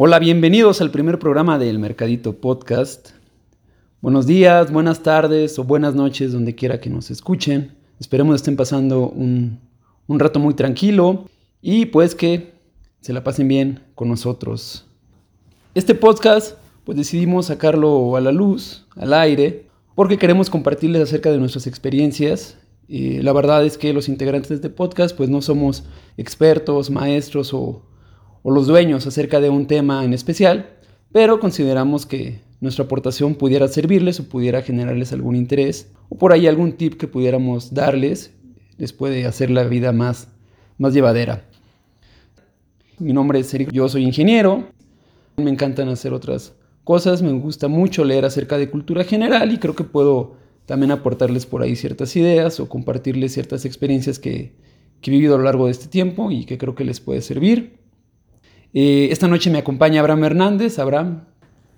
Hola, 0.00 0.20
bienvenidos 0.20 0.80
al 0.80 0.92
primer 0.92 1.18
programa 1.18 1.58
del 1.58 1.80
Mercadito 1.80 2.36
Podcast. 2.36 3.08
Buenos 4.00 4.28
días, 4.28 4.72
buenas 4.72 5.02
tardes 5.02 5.58
o 5.58 5.64
buenas 5.64 5.96
noches 5.96 6.32
donde 6.32 6.54
quiera 6.54 6.80
que 6.80 6.88
nos 6.88 7.10
escuchen. 7.10 7.74
Esperemos 7.98 8.36
estén 8.36 8.54
pasando 8.54 9.08
un, 9.08 9.58
un 10.06 10.20
rato 10.20 10.38
muy 10.38 10.54
tranquilo 10.54 11.24
y 11.60 11.86
pues 11.86 12.14
que 12.14 12.52
se 13.00 13.12
la 13.12 13.24
pasen 13.24 13.48
bien 13.48 13.80
con 13.96 14.08
nosotros. 14.08 14.86
Este 15.74 15.96
podcast 15.96 16.56
pues 16.84 16.96
decidimos 16.96 17.46
sacarlo 17.46 18.14
a 18.14 18.20
la 18.20 18.30
luz, 18.30 18.86
al 18.94 19.12
aire, 19.12 19.66
porque 19.96 20.16
queremos 20.16 20.48
compartirles 20.48 21.02
acerca 21.02 21.32
de 21.32 21.38
nuestras 21.38 21.66
experiencias. 21.66 22.56
Y 22.86 23.20
la 23.20 23.32
verdad 23.32 23.66
es 23.66 23.76
que 23.76 23.92
los 23.92 24.08
integrantes 24.08 24.50
de 24.50 24.54
este 24.54 24.70
podcast 24.70 25.16
pues 25.16 25.28
no 25.28 25.42
somos 25.42 25.82
expertos, 26.16 26.88
maestros 26.88 27.52
o 27.52 27.82
o 28.42 28.50
los 28.50 28.66
dueños 28.66 29.06
acerca 29.06 29.40
de 29.40 29.50
un 29.50 29.66
tema 29.66 30.04
en 30.04 30.12
especial, 30.12 30.70
pero 31.12 31.40
consideramos 31.40 32.06
que 32.06 32.40
nuestra 32.60 32.84
aportación 32.84 33.34
pudiera 33.34 33.68
servirles 33.68 34.20
o 34.20 34.28
pudiera 34.28 34.62
generarles 34.62 35.12
algún 35.12 35.36
interés 35.36 35.90
o 36.08 36.16
por 36.16 36.32
ahí 36.32 36.46
algún 36.46 36.72
tip 36.72 36.94
que 36.94 37.08
pudiéramos 37.08 37.72
darles 37.72 38.32
les 38.78 38.92
puede 38.92 39.26
hacer 39.26 39.50
la 39.50 39.64
vida 39.64 39.92
más, 39.92 40.28
más 40.78 40.94
llevadera. 40.94 41.44
Mi 42.98 43.12
nombre 43.12 43.40
es 43.40 43.52
Eric, 43.52 43.72
yo 43.72 43.88
soy 43.88 44.04
ingeniero, 44.04 44.68
me 45.36 45.50
encantan 45.50 45.88
hacer 45.88 46.12
otras 46.12 46.54
cosas, 46.84 47.22
me 47.22 47.32
gusta 47.32 47.68
mucho 47.68 48.04
leer 48.04 48.24
acerca 48.24 48.56
de 48.56 48.70
cultura 48.70 49.04
general 49.04 49.52
y 49.52 49.58
creo 49.58 49.74
que 49.74 49.84
puedo 49.84 50.36
también 50.66 50.90
aportarles 50.90 51.46
por 51.46 51.62
ahí 51.62 51.76
ciertas 51.76 52.14
ideas 52.16 52.60
o 52.60 52.68
compartirles 52.68 53.32
ciertas 53.32 53.64
experiencias 53.64 54.18
que, 54.18 54.54
que 55.00 55.10
he 55.10 55.14
vivido 55.14 55.34
a 55.34 55.38
lo 55.38 55.44
largo 55.44 55.66
de 55.66 55.72
este 55.72 55.88
tiempo 55.88 56.30
y 56.30 56.44
que 56.44 56.58
creo 56.58 56.74
que 56.74 56.84
les 56.84 57.00
puede 57.00 57.20
servir. 57.20 57.77
Eh, 58.74 59.08
esta 59.10 59.28
noche 59.28 59.50
me 59.50 59.58
acompaña 59.58 60.00
Abraham 60.00 60.24
Hernández. 60.24 60.78
Abraham. 60.78 61.24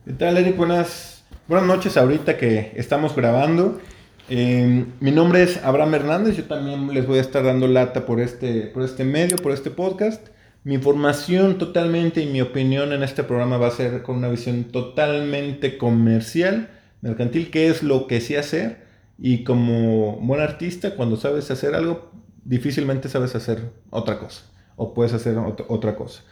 ¿Qué 0.05 0.13
tal, 0.13 0.37
Eric? 0.39 0.57
Buenas, 0.57 1.25
buenas 1.47 1.67
noches 1.67 1.97
ahorita 1.97 2.37
que 2.37 2.73
estamos 2.75 3.15
grabando. 3.15 3.81
Eh, 4.29 4.87
mi 4.99 5.11
nombre 5.13 5.43
es 5.43 5.63
Abraham 5.65 5.95
Hernández. 5.95 6.37
Yo 6.37 6.45
también 6.45 6.93
les 6.93 7.07
voy 7.07 7.19
a 7.19 7.21
estar 7.21 7.45
dando 7.45 7.69
lata 7.69 8.07
por 8.07 8.21
este, 8.21 8.63
por 8.63 8.83
este 8.83 9.05
medio, 9.05 9.37
por 9.37 9.53
este 9.53 9.71
podcast. 9.71 10.29
Mi 10.65 10.75
información 10.75 11.59
totalmente 11.59 12.23
y 12.23 12.27
mi 12.27 12.41
opinión 12.41 12.93
en 12.93 13.03
este 13.03 13.23
programa 13.23 13.57
va 13.57 13.69
a 13.69 13.73
ser 13.73 14.03
con 14.03 14.17
una 14.17 14.29
visión 14.29 14.65
totalmente 14.65 15.79
comercial, 15.79 16.71
mercantil, 17.03 17.51
que 17.51 17.69
es 17.69 17.83
lo 17.83 18.09
que 18.09 18.21
sé 18.21 18.37
hacer. 18.37 18.85
Y 19.17 19.45
como 19.45 20.17
buen 20.17 20.41
artista, 20.41 20.97
cuando 20.97 21.17
sabes 21.17 21.51
hacer 21.51 21.75
algo, 21.75 22.11
difícilmente 22.45 23.09
sabes 23.09 23.35
hacer 23.37 23.71
otra 23.91 24.19
cosa. 24.19 24.43
O 24.77 24.93
puedes 24.93 25.13
hacer 25.13 25.37
otra 25.39 25.95
cosa. 25.95 26.23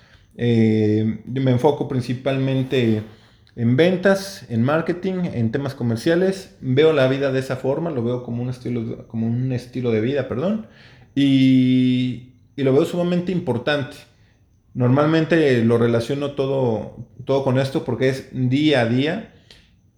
Eh, 0.41 1.20
me 1.27 1.50
enfoco 1.50 1.89
principalmente 1.89 3.03
en 3.56 3.77
ventas, 3.77 4.47
en 4.48 4.62
marketing, 4.62 5.25
en 5.34 5.50
temas 5.50 5.75
comerciales. 5.75 6.56
Veo 6.61 6.92
la 6.92 7.08
vida 7.08 7.33
de 7.33 7.41
esa 7.41 7.56
forma, 7.56 7.91
lo 7.91 8.05
veo 8.05 8.22
como 8.22 8.42
un 8.42 8.48
estilo, 8.48 9.09
como 9.09 9.27
un 9.27 9.53
estilo 9.53 9.91
de 9.91 10.00
vida, 10.00 10.28
perdón. 10.28 10.69
Y, 11.14 12.34
lo 12.56 12.72
veo 12.72 12.84
sumamente 12.84 13.33
importante. 13.33 13.97
Normalmente 14.75 15.64
lo 15.64 15.78
relaciono 15.78 16.33
todo, 16.33 17.09
todo 17.25 17.44
con 17.44 17.59
esto 17.59 17.84
porque 17.84 18.09
es 18.09 18.28
día 18.33 18.83
a 18.83 18.86
día. 18.86 19.34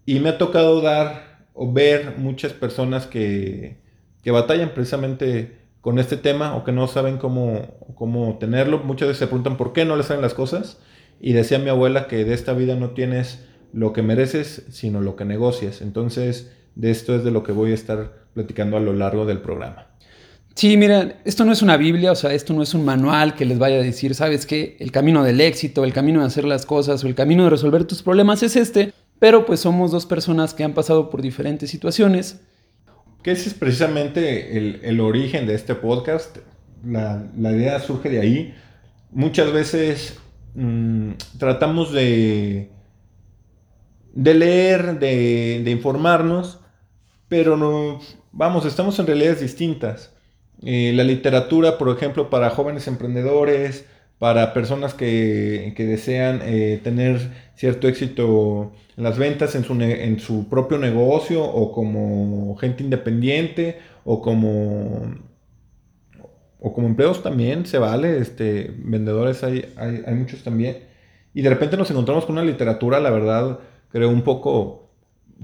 Y 0.06 0.20
me 0.20 0.30
ha 0.30 0.38
tocado 0.38 0.80
dar 0.80 1.46
o 1.52 1.70
ver 1.72 2.14
muchas 2.16 2.52
personas 2.54 3.06
que, 3.06 3.76
que 4.22 4.30
batallan 4.30 4.72
precisamente 4.74 5.59
con 5.80 5.98
este 5.98 6.16
tema 6.16 6.56
o 6.56 6.64
que 6.64 6.72
no 6.72 6.86
saben 6.86 7.18
cómo, 7.18 7.62
cómo 7.94 8.36
tenerlo. 8.38 8.78
Muchas 8.78 9.08
veces 9.08 9.18
se 9.18 9.26
preguntan 9.26 9.56
por 9.56 9.72
qué 9.72 9.84
no 9.84 9.96
les 9.96 10.06
salen 10.06 10.22
las 10.22 10.34
cosas. 10.34 10.78
Y 11.20 11.32
decía 11.32 11.58
mi 11.58 11.68
abuela 11.68 12.06
que 12.06 12.24
de 12.24 12.34
esta 12.34 12.52
vida 12.52 12.76
no 12.76 12.90
tienes 12.90 13.44
lo 13.72 13.92
que 13.92 14.02
mereces, 14.02 14.64
sino 14.70 15.00
lo 15.00 15.16
que 15.16 15.24
negocias. 15.24 15.82
Entonces, 15.82 16.52
de 16.74 16.90
esto 16.90 17.14
es 17.14 17.24
de 17.24 17.30
lo 17.30 17.42
que 17.42 17.52
voy 17.52 17.72
a 17.72 17.74
estar 17.74 18.26
platicando 18.34 18.76
a 18.76 18.80
lo 18.80 18.92
largo 18.92 19.26
del 19.26 19.40
programa. 19.40 19.86
Sí, 20.54 20.76
mira, 20.76 21.20
esto 21.24 21.44
no 21.44 21.52
es 21.52 21.62
una 21.62 21.76
Biblia, 21.76 22.12
o 22.12 22.14
sea, 22.14 22.34
esto 22.34 22.52
no 22.52 22.62
es 22.62 22.74
un 22.74 22.84
manual 22.84 23.34
que 23.34 23.44
les 23.44 23.58
vaya 23.58 23.76
a 23.76 23.82
decir, 23.82 24.14
¿sabes 24.14 24.46
qué? 24.46 24.76
El 24.80 24.90
camino 24.90 25.22
del 25.22 25.40
éxito, 25.40 25.84
el 25.84 25.92
camino 25.92 26.20
de 26.20 26.26
hacer 26.26 26.44
las 26.44 26.66
cosas 26.66 27.02
o 27.04 27.06
el 27.06 27.14
camino 27.14 27.44
de 27.44 27.50
resolver 27.50 27.84
tus 27.84 28.02
problemas 28.02 28.42
es 28.42 28.56
este, 28.56 28.92
pero 29.18 29.46
pues 29.46 29.60
somos 29.60 29.90
dos 29.90 30.06
personas 30.06 30.52
que 30.52 30.64
han 30.64 30.74
pasado 30.74 31.08
por 31.08 31.22
diferentes 31.22 31.70
situaciones 31.70 32.40
que 33.22 33.32
ese 33.32 33.48
es 33.48 33.54
precisamente 33.54 34.56
el, 34.88 35.00
origen 35.00 35.46
de 35.46 35.54
este 35.54 35.74
podcast. 35.74 36.38
La, 36.84 37.28
idea 37.36 37.78
surge 37.80 38.08
de 38.08 38.20
ahí. 38.20 38.54
Muchas 39.10 39.52
veces 39.52 40.18
mm, 40.54 41.12
tratamos 41.38 41.92
de, 41.92 42.70
de 44.14 44.34
leer, 44.34 44.98
de, 44.98 45.70
informarnos, 45.70 46.60
pero 47.28 47.56
no, 47.56 48.00
vamos, 48.32 48.64
estamos 48.64 48.98
en 48.98 49.06
realidades 49.06 49.40
distintas. 49.40 50.12
Eh, 50.62 50.92
la 50.94 51.04
literatura, 51.04 51.78
por 51.78 51.94
ejemplo, 51.94 52.30
para 52.30 52.50
jóvenes 52.50 52.86
emprendedores, 52.86 53.86
para 54.18 54.52
personas 54.52 54.94
que, 54.94 55.72
desean 55.76 56.40
eh, 56.42 56.80
tener 56.82 57.49
cierto 57.60 57.88
éxito 57.88 58.72
en 58.96 59.04
las 59.04 59.18
ventas 59.18 59.54
en 59.54 59.64
su, 59.64 59.74
en 59.82 60.18
su 60.18 60.48
propio 60.48 60.78
negocio 60.78 61.44
o 61.44 61.72
como 61.72 62.56
gente 62.56 62.82
independiente 62.82 63.78
o 64.02 64.22
como 64.22 65.14
o 66.58 66.72
como 66.72 66.86
empleos 66.88 67.22
también 67.22 67.66
se 67.66 67.76
vale, 67.76 68.18
este, 68.18 68.74
vendedores 68.78 69.44
hay, 69.44 69.66
hay, 69.76 70.14
muchos 70.14 70.42
también. 70.42 70.78
Y 71.34 71.42
de 71.42 71.50
repente 71.50 71.76
nos 71.76 71.90
encontramos 71.90 72.24
con 72.24 72.36
una 72.36 72.44
literatura, 72.44 72.98
la 72.98 73.10
verdad, 73.10 73.58
creo 73.90 74.08
un 74.08 74.22
poco 74.22 74.90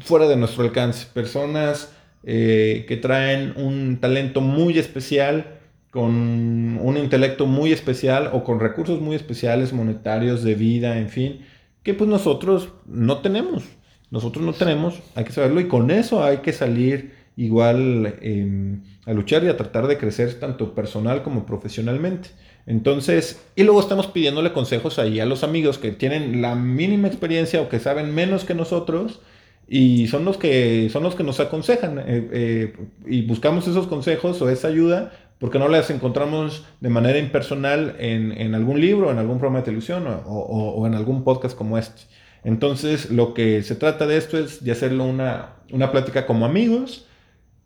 fuera 0.00 0.26
de 0.26 0.36
nuestro 0.36 0.64
alcance. 0.64 1.06
Personas 1.12 1.94
eh, 2.24 2.86
que 2.88 2.96
traen 2.96 3.54
un 3.56 3.98
talento 3.98 4.40
muy 4.40 4.78
especial, 4.78 5.58
con 5.90 6.78
un 6.78 6.96
intelecto 6.98 7.46
muy 7.46 7.72
especial 7.72 8.30
o 8.32 8.42
con 8.42 8.60
recursos 8.60 9.00
muy 9.00 9.16
especiales, 9.16 9.72
monetarios, 9.72 10.42
de 10.44 10.54
vida, 10.54 10.98
en 10.98 11.08
fin, 11.08 11.40
que 11.86 11.94
pues 11.94 12.10
nosotros 12.10 12.70
no 12.84 13.18
tenemos. 13.18 13.62
Nosotros 14.10 14.44
no 14.44 14.52
tenemos, 14.52 15.00
hay 15.14 15.22
que 15.22 15.30
saberlo 15.30 15.60
y 15.60 15.68
con 15.68 15.92
eso 15.92 16.24
hay 16.24 16.38
que 16.38 16.52
salir 16.52 17.14
igual 17.36 18.16
em, 18.22 18.82
a 19.04 19.12
luchar 19.12 19.44
y 19.44 19.46
a 19.46 19.56
tratar 19.56 19.86
de 19.86 19.96
crecer 19.96 20.40
tanto 20.40 20.74
personal 20.74 21.22
como 21.22 21.46
profesionalmente. 21.46 22.30
Entonces, 22.66 23.40
y 23.54 23.62
luego 23.62 23.78
estamos 23.78 24.08
pidiéndole 24.08 24.52
consejos 24.52 24.98
ahí 24.98 25.20
a 25.20 25.26
los 25.26 25.44
amigos 25.44 25.78
que 25.78 25.92
tienen 25.92 26.42
la 26.42 26.56
mínima 26.56 27.06
experiencia 27.06 27.62
o 27.62 27.68
que 27.68 27.78
saben 27.78 28.12
menos 28.12 28.44
que 28.44 28.56
nosotros 28.56 29.20
y 29.68 30.08
son 30.08 30.24
los 30.24 30.38
que, 30.38 30.88
son 30.92 31.04
los 31.04 31.14
que 31.14 31.22
nos 31.22 31.38
aconsejan 31.38 32.00
eh, 32.00 32.28
eh, 32.32 32.76
y 33.06 33.22
buscamos 33.22 33.68
esos 33.68 33.86
consejos 33.86 34.42
o 34.42 34.50
esa 34.50 34.66
ayuda 34.66 35.12
porque 35.38 35.58
no 35.58 35.68
las 35.68 35.90
encontramos 35.90 36.64
de 36.80 36.88
manera 36.88 37.18
impersonal 37.18 37.96
en, 37.98 38.54
algún 38.54 38.80
libro, 38.80 39.10
en 39.10 39.18
algún 39.18 39.38
programa 39.38 39.58
de 39.58 39.66
televisión 39.66 40.04
o, 40.06 40.86
en 40.86 40.94
algún 40.94 41.24
podcast 41.24 41.56
como 41.56 41.76
este. 41.78 42.02
Entonces, 42.42 43.10
lo 43.10 43.34
que 43.34 43.62
se 43.62 43.74
trata 43.74 44.06
de 44.06 44.16
esto 44.16 44.38
es 44.38 44.64
de 44.64 44.72
hacerlo 44.72 45.04
una, 45.04 45.56
una 45.72 45.90
plática 45.90 46.26
como 46.26 46.46
amigos, 46.46 47.06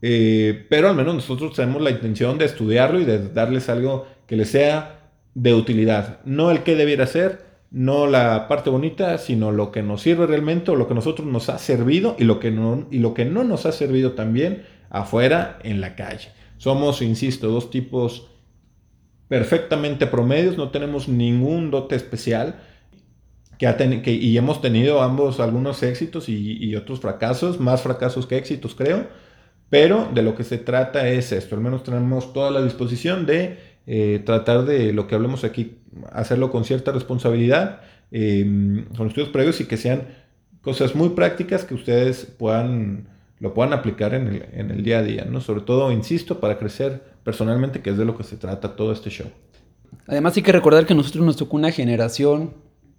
eh, 0.02 0.66
pero 0.70 0.88
al 0.88 0.96
menos 0.96 1.14
nosotros 1.14 1.54
tenemos 1.54 1.82
la 1.82 1.90
intención 1.90 2.38
de 2.38 2.46
estudiarlo 2.46 2.98
y 2.98 3.04
de 3.04 3.28
darles 3.28 3.68
algo 3.68 4.06
que 4.26 4.36
les 4.36 4.50
sea 4.50 5.12
de 5.34 5.54
utilidad. 5.54 6.20
No 6.24 6.50
el 6.50 6.62
que 6.62 6.76
debiera 6.76 7.06
ser, 7.06 7.44
no 7.70 8.06
la 8.06 8.48
parte 8.48 8.70
bonita, 8.70 9.18
sino 9.18 9.52
lo 9.52 9.70
que 9.70 9.82
nos 9.82 10.02
sirve 10.02 10.26
realmente 10.26 10.70
o 10.70 10.76
lo 10.76 10.88
que 10.88 10.94
nosotros 10.94 11.28
nos 11.28 11.48
ha 11.50 11.58
servido 11.58 12.16
y 12.18 12.24
lo 12.24 12.40
que 12.40 12.50
no, 12.50 12.86
y 12.90 12.98
lo 12.98 13.14
que 13.14 13.24
no 13.24 13.44
nos 13.44 13.66
ha 13.66 13.72
servido 13.72 14.12
también 14.12 14.64
afuera 14.88 15.58
en 15.62 15.80
la 15.80 15.94
calle. 15.94 16.30
Somos, 16.60 17.00
insisto, 17.00 17.48
dos 17.48 17.70
tipos 17.70 18.28
perfectamente 19.28 20.06
promedios, 20.06 20.58
no 20.58 20.68
tenemos 20.68 21.08
ningún 21.08 21.70
dote 21.70 21.96
especial. 21.96 22.60
Que, 23.56 24.12
y 24.12 24.36
hemos 24.36 24.60
tenido 24.60 25.00
ambos 25.00 25.40
algunos 25.40 25.82
éxitos 25.82 26.28
y, 26.28 26.76
otros 26.76 27.00
fracasos, 27.00 27.60
más 27.60 27.80
fracasos 27.80 28.26
que 28.26 28.36
éxitos 28.36 28.74
creo, 28.74 29.06
pero 29.70 30.10
de 30.12 30.22
lo 30.22 30.34
que 30.34 30.44
se 30.44 30.58
trata 30.58 31.08
es 31.08 31.32
esto, 31.32 31.54
al 31.54 31.62
menos 31.62 31.82
tenemos 31.82 32.34
toda 32.34 32.50
la 32.50 32.62
disposición 32.62 33.24
de 33.24 33.58
eh, 33.86 34.22
tratar 34.26 34.66
de 34.66 34.92
lo 34.92 35.06
que 35.06 35.14
hablemos 35.14 35.44
aquí, 35.44 35.78
hacerlo 36.12 36.50
con 36.50 36.64
cierta 36.64 36.92
responsabilidad, 36.92 37.80
eh, 38.12 38.84
con 38.98 39.06
estudios 39.06 39.30
previos 39.30 39.62
y 39.62 39.64
que 39.64 39.78
sean 39.78 40.08
cosas 40.60 40.94
muy 40.94 41.10
prácticas 41.10 41.64
que 41.64 41.74
ustedes 41.74 42.26
puedan 42.26 43.08
lo 43.40 43.54
puedan 43.54 43.72
aplicar 43.72 44.14
en 44.14 44.28
el, 44.28 44.46
en 44.52 44.70
el, 44.70 44.84
día 44.84 44.98
a 44.98 45.02
día, 45.02 45.24
¿no? 45.24 45.40
Sobre 45.40 45.62
todo, 45.62 45.90
insisto, 45.90 46.40
para 46.40 46.58
crecer 46.58 47.02
personalmente, 47.24 47.80
que 47.80 47.90
es 47.90 47.98
de 47.98 48.04
lo 48.04 48.16
que 48.16 48.22
se 48.22 48.36
trata 48.36 48.76
todo 48.76 48.92
este 48.92 49.10
show. 49.10 49.26
Además 50.06 50.36
hay 50.36 50.42
que 50.42 50.52
recordar 50.52 50.86
que 50.86 50.94
nosotros 50.94 51.24
nos 51.24 51.36
tocó 51.36 51.56
una 51.56 51.72
generación 51.72 52.52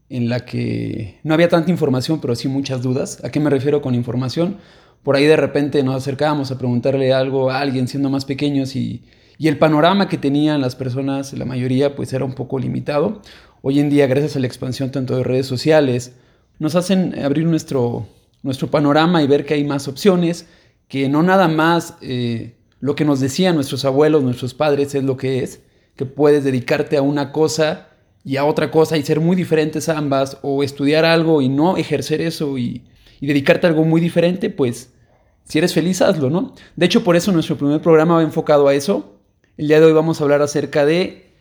en 0.10 0.28
la 0.28 0.42
que 0.42 1.20
no 1.24 1.34
había 1.34 1.48
tanta 1.48 1.72
información, 1.72 2.20
pero 2.20 2.36
sí 2.36 2.48
muchas 2.48 2.82
dudas. 2.82 3.24
¿A 3.24 3.32
qué 3.32 3.40
me 3.40 3.50
refiero 3.50 3.82
con 3.82 3.96
información? 3.96 4.58
Por 5.04 5.16
ahí 5.16 5.26
de 5.26 5.38
repente 5.38 5.84
nos 5.84 5.96
acercábamos 5.96 6.52
a 6.52 6.58
preguntarle 6.58 7.14
algo 7.14 7.50
a 7.50 7.60
alguien 7.60 7.88
siendo 7.88 8.10
más 8.10 8.26
pequeños 8.26 8.76
y, 8.76 9.04
y 9.38 9.48
el 9.48 9.58
panorama 9.58 10.08
que 10.08 10.18
tenían 10.18 10.62
las 10.62 10.76
personas, 10.76 11.34
la 11.34 11.46
mayoría, 11.46 11.96
pues 11.96 12.14
era 12.14 12.26
un 12.26 12.34
poco 12.34 12.60
limitado. 12.60 13.22
hoy 13.62 13.80
en 13.80 13.90
día, 13.90 14.06
gracias 14.08 14.36
a 14.36 14.40
la 14.40 14.48
expansión 14.48 14.92
tanto 14.92 15.16
de 15.16 15.24
redes 15.24 15.46
sociales, 15.48 16.16
nos 16.60 16.76
hacen 16.76 17.18
abrir 17.24 17.46
nuestro, 17.46 18.08
nuestro 18.44 18.70
panorama 18.70 19.22
y 19.22 19.28
ver 19.28 19.46
que 19.46 19.54
hay 19.54 19.64
más 19.64 19.88
opciones, 19.88 20.48
que 20.88 21.08
no 21.10 21.24
nada 21.24 21.48
más 21.48 21.96
eh, 22.02 22.56
lo 22.80 22.96
que 22.96 23.06
nos 23.06 23.20
decían 23.20 23.56
nuestros 23.56 23.86
abuelos, 23.86 24.24
nuestros 24.24 24.54
padres 24.54 24.96
es 24.96 25.04
lo 25.04 25.18
que 25.18 25.44
es, 25.44 25.62
que 25.96 26.06
puedes 26.06 26.44
dedicarte 26.44 26.98
a 26.98 27.02
una 27.02 27.32
cosa 27.32 27.90
y 28.24 28.38
a 28.38 28.46
otra 28.46 28.72
cosa 28.72 28.98
y 28.98 29.04
ser 29.04 29.20
muy 29.20 29.36
diferentes 29.36 29.90
ambas, 29.90 30.38
o 30.42 30.64
estudiar 30.64 31.06
algo 31.06 31.42
y 31.42 31.50
no 31.50 31.78
ejercer 31.78 32.22
eso 32.22 32.58
y, 32.58 32.84
y 33.20 33.28
dedicarte 33.28 33.68
a 33.68 33.70
algo 33.70 33.84
muy 33.84 34.02
diferente, 34.02 34.50
pues 34.50 34.92
si 35.44 35.58
eres 35.58 35.74
feliz, 35.74 36.02
hazlo, 36.02 36.30
¿no? 36.30 36.54
De 36.76 36.86
hecho, 36.86 37.04
por 37.04 37.16
eso 37.16 37.32
nuestro 37.32 37.58
primer 37.58 37.82
programa 37.82 38.16
va 38.16 38.24
enfocado 38.24 38.68
a 38.68 38.74
eso. 38.74 39.16
El 39.58 39.68
día 39.68 39.80
de 39.80 39.88
hoy 39.88 39.94
vamos 39.94 40.20
a 40.20 40.24
hablar 40.24 40.42
acerca 40.42 40.86
de 40.86 41.32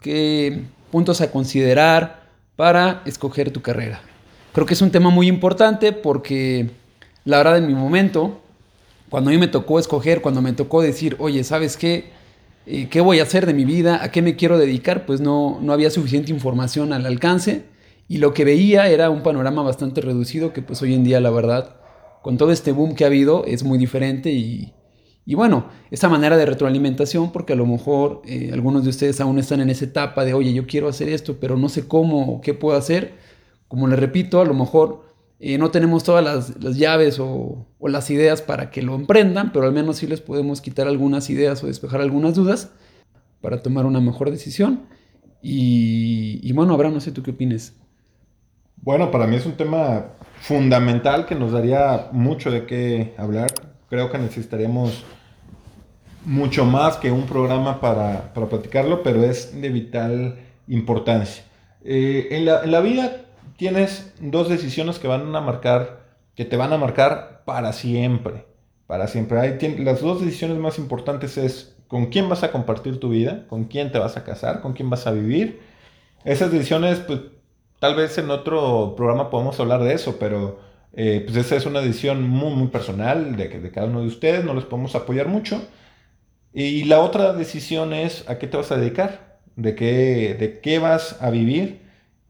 qué 0.00 0.64
puntos 0.90 1.20
a 1.20 1.30
considerar 1.30 2.28
para 2.56 3.02
escoger 3.06 3.52
tu 3.52 3.62
carrera. 3.62 4.02
Creo 4.52 4.66
que 4.66 4.74
es 4.74 4.82
un 4.82 4.90
tema 4.90 5.10
muy 5.10 5.28
importante 5.28 5.92
porque 5.92 6.70
la 7.24 7.38
verdad 7.38 7.58
en 7.58 7.68
mi 7.68 7.74
momento, 7.74 8.40
cuando 9.08 9.30
a 9.30 9.32
mí 9.32 9.38
me 9.38 9.46
tocó 9.46 9.78
escoger, 9.78 10.20
cuando 10.22 10.42
me 10.42 10.52
tocó 10.52 10.82
decir, 10.82 11.16
oye, 11.20 11.44
¿sabes 11.44 11.76
qué? 11.76 12.10
Eh, 12.66 12.88
¿Qué 12.90 13.00
voy 13.00 13.20
a 13.20 13.22
hacer 13.22 13.46
de 13.46 13.54
mi 13.54 13.64
vida? 13.64 14.02
¿A 14.02 14.10
qué 14.10 14.22
me 14.22 14.34
quiero 14.34 14.58
dedicar? 14.58 15.06
Pues 15.06 15.20
no, 15.20 15.58
no 15.62 15.72
había 15.72 15.90
suficiente 15.90 16.32
información 16.32 16.92
al 16.92 17.06
alcance 17.06 17.64
y 18.08 18.18
lo 18.18 18.34
que 18.34 18.44
veía 18.44 18.88
era 18.88 19.08
un 19.08 19.22
panorama 19.22 19.62
bastante 19.62 20.00
reducido 20.00 20.52
que 20.52 20.62
pues 20.62 20.82
hoy 20.82 20.94
en 20.94 21.04
día 21.04 21.20
la 21.20 21.30
verdad, 21.30 21.76
con 22.22 22.36
todo 22.36 22.50
este 22.50 22.72
boom 22.72 22.96
que 22.96 23.04
ha 23.04 23.06
habido, 23.06 23.44
es 23.44 23.62
muy 23.62 23.78
diferente 23.78 24.32
y, 24.32 24.72
y 25.24 25.36
bueno, 25.36 25.66
esa 25.92 26.08
manera 26.08 26.36
de 26.36 26.44
retroalimentación, 26.44 27.30
porque 27.30 27.52
a 27.52 27.56
lo 27.56 27.66
mejor 27.66 28.20
eh, 28.26 28.50
algunos 28.52 28.82
de 28.82 28.90
ustedes 28.90 29.20
aún 29.20 29.38
están 29.38 29.60
en 29.60 29.70
esa 29.70 29.84
etapa 29.84 30.24
de, 30.24 30.34
oye, 30.34 30.52
yo 30.52 30.66
quiero 30.66 30.88
hacer 30.88 31.08
esto, 31.08 31.36
pero 31.40 31.56
no 31.56 31.68
sé 31.68 31.86
cómo 31.86 32.34
o 32.34 32.40
qué 32.40 32.52
puedo 32.52 32.76
hacer. 32.76 33.29
Como 33.70 33.86
les 33.86 34.00
repito, 34.00 34.40
a 34.40 34.44
lo 34.44 34.52
mejor 34.52 35.04
eh, 35.38 35.56
no 35.56 35.70
tenemos 35.70 36.02
todas 36.02 36.24
las, 36.24 36.76
llaves 36.76 37.20
o, 37.20 37.68
las 37.80 38.10
ideas 38.10 38.42
para 38.42 38.72
que 38.72 38.82
lo 38.82 38.96
emprendan, 38.96 39.52
pero 39.52 39.64
al 39.64 39.72
menos 39.72 39.98
sí 39.98 40.08
les 40.08 40.20
podemos 40.20 40.60
quitar 40.60 40.88
algunas 40.88 41.30
ideas 41.30 41.62
o 41.62 41.68
despejar 41.68 42.00
algunas 42.00 42.34
dudas 42.34 42.72
para 43.40 43.62
tomar 43.62 43.86
una 43.86 44.00
mejor 44.00 44.32
decisión. 44.32 44.88
Y, 45.40 46.40
y 46.42 46.52
bueno, 46.52 46.74
Abraham, 46.74 46.94
no 46.94 47.00
sé 47.00 47.12
tú 47.12 47.22
qué 47.22 47.30
opines. 47.30 47.76
Bueno, 48.82 49.12
para 49.12 49.28
mí 49.28 49.36
es 49.36 49.46
un 49.46 49.56
tema 49.56 50.06
fundamental 50.40 51.26
que 51.26 51.36
nos 51.36 51.52
daría 51.52 52.08
mucho 52.10 52.50
de 52.50 52.66
qué 52.66 53.14
hablar. 53.16 53.52
Creo 53.88 54.10
que 54.10 54.18
necesitaríamos 54.18 55.04
mucho 56.24 56.64
más 56.64 56.96
que 56.96 57.12
un 57.12 57.22
programa 57.22 57.80
para, 57.80 58.34
para 58.34 58.48
platicarlo, 58.48 59.04
pero 59.04 59.22
es 59.22 59.60
de 59.60 59.68
vital 59.68 60.38
importancia. 60.66 61.44
Eh, 61.84 62.26
en, 62.32 62.46
la, 62.46 62.64
en, 62.64 62.72
la, 62.72 62.80
vida 62.80 63.29
tienes 63.60 64.14
dos 64.22 64.48
decisiones 64.48 64.98
que 64.98 65.06
van 65.06 65.36
a 65.36 65.40
marcar, 65.42 66.06
que 66.34 66.46
te 66.46 66.56
van 66.56 66.72
a 66.72 66.78
marcar 66.78 67.42
para 67.44 67.74
siempre, 67.74 68.46
para 68.86 69.06
siempre. 69.06 69.38
Hay, 69.38 69.76
las 69.84 70.00
dos 70.00 70.24
decisiones 70.24 70.56
más 70.56 70.78
importantes 70.78 71.36
es 71.36 71.76
con 71.86 72.06
quién 72.06 72.30
vas 72.30 72.42
a 72.42 72.52
compartir 72.52 72.98
tu 72.98 73.10
vida, 73.10 73.46
con 73.48 73.64
quién 73.64 73.92
te 73.92 73.98
vas 73.98 74.16
a 74.16 74.24
casar, 74.24 74.62
con 74.62 74.72
quién 74.72 74.88
vas 74.88 75.06
a 75.06 75.10
vivir. 75.10 75.60
Esas 76.24 76.50
decisiones, 76.50 77.00
pues 77.00 77.20
tal 77.78 77.96
vez 77.96 78.16
en 78.16 78.30
otro 78.30 78.94
programa 78.96 79.28
podamos 79.28 79.60
hablar 79.60 79.84
de 79.84 79.92
eso, 79.92 80.16
pero 80.18 80.58
eh, 80.94 81.22
pues 81.26 81.36
esa 81.36 81.56
es 81.56 81.66
una 81.66 81.82
decisión 81.82 82.26
muy, 82.26 82.54
muy 82.54 82.68
personal 82.68 83.36
de, 83.36 83.48
de 83.48 83.70
cada 83.70 83.88
uno 83.88 84.00
de 84.00 84.06
ustedes, 84.06 84.42
no 84.42 84.54
les 84.54 84.64
podemos 84.64 84.94
apoyar 84.94 85.28
mucho. 85.28 85.60
Y 86.54 86.84
la 86.84 87.00
otra 87.00 87.34
decisión 87.34 87.92
es 87.92 88.26
a 88.26 88.38
qué 88.38 88.46
te 88.46 88.56
vas 88.56 88.72
a 88.72 88.78
dedicar, 88.78 89.38
de 89.56 89.74
qué, 89.74 90.34
de 90.40 90.60
qué 90.60 90.78
vas 90.78 91.20
a 91.20 91.28
vivir. 91.28 91.82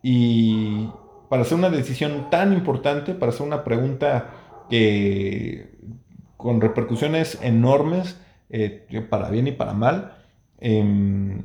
Y 0.02 0.88
para 1.30 1.42
hacer 1.42 1.56
una 1.56 1.70
decisión 1.70 2.28
tan 2.28 2.52
importante, 2.52 3.14
para 3.14 3.30
hacer 3.30 3.46
una 3.46 3.62
pregunta 3.62 4.30
que 4.68 5.78
con 6.36 6.60
repercusiones 6.60 7.38
enormes, 7.40 8.20
eh, 8.48 9.06
para 9.08 9.30
bien 9.30 9.46
y 9.46 9.52
para 9.52 9.72
mal, 9.72 10.16
em, 10.58 11.44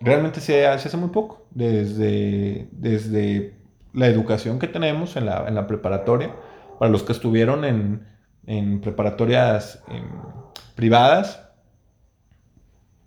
realmente 0.00 0.40
se, 0.40 0.66
hace 0.66 0.96
muy 0.96 1.10
poco. 1.10 1.46
Desde, 1.50 2.68
desde 2.72 3.56
la 3.92 4.06
educación 4.06 4.58
que 4.58 4.68
tenemos 4.68 5.14
en 5.16 5.26
la, 5.26 5.46
en 5.46 5.54
la 5.54 5.66
preparatoria, 5.66 6.34
para 6.78 6.90
los 6.90 7.02
que 7.02 7.12
estuvieron 7.12 7.66
en, 7.66 8.06
en 8.46 8.80
preparatorias 8.80 9.84
em, 9.88 10.08
privadas, 10.74 11.46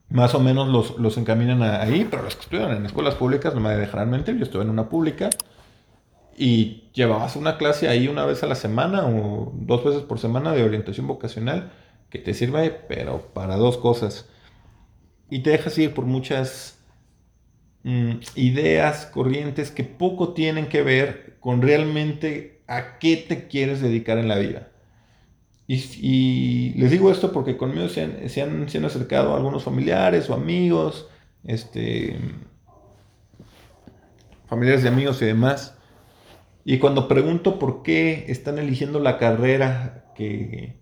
más 0.10 0.36
o 0.36 0.39
menos 0.39 0.68
los, 0.68 1.00
los 1.00 1.18
encaminan 1.18 1.63
ahí, 1.63 2.07
pero 2.07 2.21
los 2.21 2.36
que 2.36 2.44
estudian 2.44 2.69
en 2.69 2.86
escuelas 2.86 3.15
públicas 3.15 3.56
no 3.56 3.62
me 3.62 3.75
dejarán 3.75 4.12
mentir, 4.12 4.38
yo 4.38 4.44
estuve 4.44 4.62
en 4.62 4.69
una 4.69 4.89
pública 4.89 5.31
y 6.38 6.89
llevabas 6.94 7.35
una 7.35 7.57
clase 7.57 7.88
ahí 7.88 8.07
una 8.07 8.25
vez 8.25 8.44
a 8.44 8.47
la 8.47 8.56
semana 8.56 9.06
o 9.06 9.51
dos 9.56 9.83
veces 9.83 10.01
por 10.03 10.19
semana 10.19 10.53
de 10.53 10.63
orientación 10.63 11.07
vocacional 11.07 11.71
que 12.09 12.19
te 12.19 12.33
sirve, 12.33 12.71
pero 12.71 13.33
para 13.33 13.56
dos 13.56 13.77
cosas. 13.77 14.30
Y 15.30 15.39
te 15.39 15.51
dejas 15.51 15.77
ir 15.77 15.94
por 15.94 16.06
muchas 16.06 16.80
mm, 17.83 18.13
ideas, 18.35 19.07
corrientes 19.07 19.71
que 19.71 19.83
poco 19.83 20.33
tienen 20.33 20.68
que 20.68 20.83
ver 20.83 21.38
con 21.39 21.62
realmente 21.62 22.62
a 22.68 23.00
qué 23.00 23.18
te 23.18 23.47
quieres 23.47 23.81
dedicar 23.81 24.18
en 24.18 24.27
la 24.27 24.38
vida. 24.38 24.69
Y, 25.68 26.74
les 26.75 26.91
digo 26.91 27.09
esto 27.09 27.31
porque 27.31 27.57
conmigo 27.57 27.88
se 27.88 28.03
han, 28.03 28.29
se 28.29 28.41
han, 28.41 28.86
acercado 28.86 29.36
algunos 29.36 29.63
familiares 29.63 30.29
o 30.29 30.33
amigos, 30.33 31.07
este, 31.45 32.18
familiares 34.47 34.83
de 34.83 34.89
amigos 34.89 35.21
y 35.21 35.25
demás. 35.25 35.72
Y 36.65 36.80
cuando 36.80 37.07
pregunto 37.07 37.60
por 37.60 37.83
qué 37.83 38.25
están 38.30 38.57
eligiendo 38.57 39.00
la 39.00 39.18
carrera 39.18 40.12
que, 40.15 40.80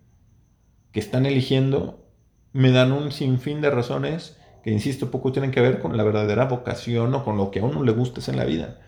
que 0.92 1.00
están 1.00 1.26
eligiendo, 1.26 2.06
me 2.54 2.72
dan 2.72 2.92
un 2.92 3.12
sinfín 3.12 3.62
de 3.62 3.72
razones 3.72 4.38
que, 4.64 4.72
insisto, 4.72 5.10
poco 5.10 5.32
tienen 5.32 5.52
que 5.52 5.62
ver 5.62 5.80
con 5.80 5.98
la 5.98 6.04
verdadera 6.04 6.46
vocación 6.46 7.14
o 7.16 7.24
con 7.24 7.38
lo 7.38 7.52
que 7.52 7.60
a 7.60 7.64
uno 7.64 7.84
le 7.84 7.92
gusta 7.92 8.22
en 8.30 8.38
la 8.38 8.46
vida. 8.46 8.80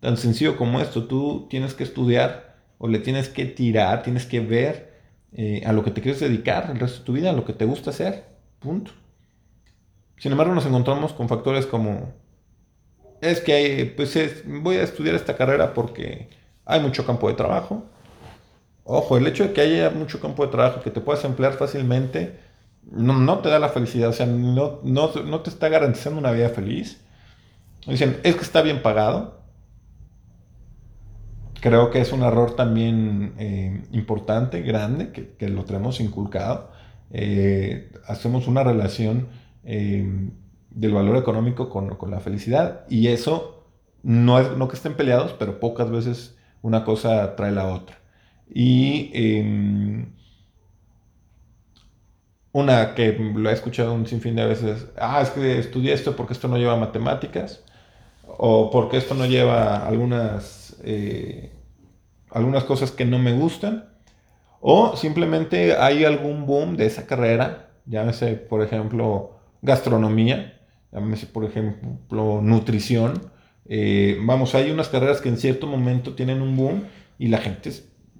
Tan 0.00 0.16
sencillo 0.16 0.56
como 0.56 0.80
esto, 0.80 1.06
tú 1.06 1.46
tienes 1.50 1.74
que 1.74 1.84
estudiar 1.84 2.56
o 2.78 2.88
le 2.88 3.00
tienes 3.00 3.28
que 3.28 3.44
tirar, 3.44 4.02
tienes 4.02 4.26
que 4.26 4.40
ver 4.40 4.94
eh, 5.32 5.62
a 5.66 5.72
lo 5.72 5.84
que 5.84 5.90
te 5.90 6.00
quieres 6.00 6.20
dedicar 6.20 6.70
el 6.70 6.80
resto 6.80 7.00
de 7.00 7.04
tu 7.04 7.12
vida, 7.12 7.30
a 7.30 7.34
lo 7.34 7.44
que 7.44 7.52
te 7.52 7.64
gusta 7.64 7.90
hacer. 7.90 8.24
Punto. 8.60 8.92
Sin 10.16 10.32
embargo, 10.32 10.54
nos 10.54 10.66
encontramos 10.66 11.12
con 11.12 11.28
factores 11.28 11.66
como, 11.66 12.14
es 13.20 13.40
que 13.40 13.92
pues 13.96 14.16
voy 14.46 14.76
a 14.76 14.82
estudiar 14.82 15.14
esta 15.14 15.36
carrera 15.36 15.74
porque 15.74 16.28
hay 16.64 16.80
mucho 16.80 17.06
campo 17.06 17.28
de 17.28 17.34
trabajo. 17.34 17.84
Ojo, 18.84 19.16
el 19.16 19.26
hecho 19.26 19.44
de 19.44 19.52
que 19.52 19.60
haya 19.60 19.90
mucho 19.90 20.20
campo 20.20 20.44
de 20.44 20.52
trabajo 20.52 20.82
que 20.82 20.90
te 20.90 21.00
puedas 21.00 21.24
emplear 21.24 21.54
fácilmente 21.54 22.38
no, 22.90 23.38
te 23.40 23.50
da 23.50 23.58
la 23.58 23.68
felicidad, 23.68 24.08
o 24.08 24.12
sea, 24.14 24.24
no, 24.24 24.80
no, 24.82 25.12
no 25.12 25.40
te 25.40 25.50
está 25.50 25.68
garantizando 25.68 26.18
una 26.18 26.32
vida 26.32 26.48
feliz. 26.48 26.98
Dicen, 27.86 28.18
es 28.22 28.34
que 28.34 28.42
está 28.42 28.62
bien 28.62 28.80
pagado 28.82 29.38
creo 31.60 31.90
que 31.90 32.00
es 32.00 32.12
un 32.12 32.22
error 32.22 32.54
también 32.54 33.34
eh, 33.38 33.82
importante, 33.92 34.62
grande, 34.62 35.10
que, 35.10 35.48
lo 35.48 35.64
tenemos 35.64 36.00
inculcado. 36.00 36.70
Eh, 37.10 37.90
hacemos 38.06 38.46
una 38.46 38.62
relación 38.62 39.28
eh, 39.64 40.30
del 40.78 40.92
valor 40.94 41.16
económico 41.16 41.68
con, 41.68 42.10
la 42.10 42.20
felicidad 42.20 42.84
y 42.88 43.08
eso 43.08 43.66
no 44.04 44.38
es 44.38 44.56
no 44.56 44.68
que 44.68 44.76
estén 44.76 44.94
peleados, 44.94 45.34
pero 45.36 45.58
pocas 45.58 45.90
veces 45.90 46.38
una 46.62 46.84
cosa 46.84 47.34
trae 47.34 47.50
la 47.50 47.66
otra. 47.66 47.98
Y 48.48 49.10
em, 49.12 50.14
una 52.52 52.94
que 52.94 53.12
lo 53.12 53.50
he 53.50 53.52
escuchado 53.52 53.92
un 53.92 54.06
sinfín 54.06 54.36
de 54.36 54.46
veces, 54.46 54.86
ah, 55.00 55.20
es 55.20 55.30
que 55.30 55.58
estudié 55.58 55.92
esto 55.92 56.14
porque 56.14 56.32
esto 56.32 56.46
no 56.46 56.56
lleva 56.58 56.76
matemáticas, 56.76 57.64
o 58.26 58.70
porque 58.70 58.98
esto 58.98 59.14
no 59.14 59.26
lleva 59.26 59.84
algunas 59.84 60.76
eh, 60.84 61.52
algunas 62.30 62.62
cosas 62.64 62.92
que 62.92 63.04
no 63.04 63.18
me 63.18 63.32
gustan, 63.32 63.90
o 64.60 64.96
simplemente 64.96 65.76
hay 65.76 66.04
algún 66.04 66.46
boom 66.46 66.76
de 66.76 66.86
esa 66.86 67.06
carrera, 67.06 67.70
llámese 67.86 68.34
por 68.34 68.62
ejemplo 68.62 69.40
gastronomía, 69.60 70.57
llámese 70.92 71.26
por 71.26 71.44
ejemplo 71.44 72.40
nutrición, 72.42 73.30
eh, 73.68 74.18
vamos, 74.22 74.54
hay 74.54 74.70
unas 74.70 74.88
carreras 74.88 75.20
que 75.20 75.28
en 75.28 75.36
cierto 75.36 75.66
momento 75.66 76.14
tienen 76.14 76.40
un 76.40 76.56
boom 76.56 76.84
y 77.18 77.28
la 77.28 77.38
gente, 77.38 77.70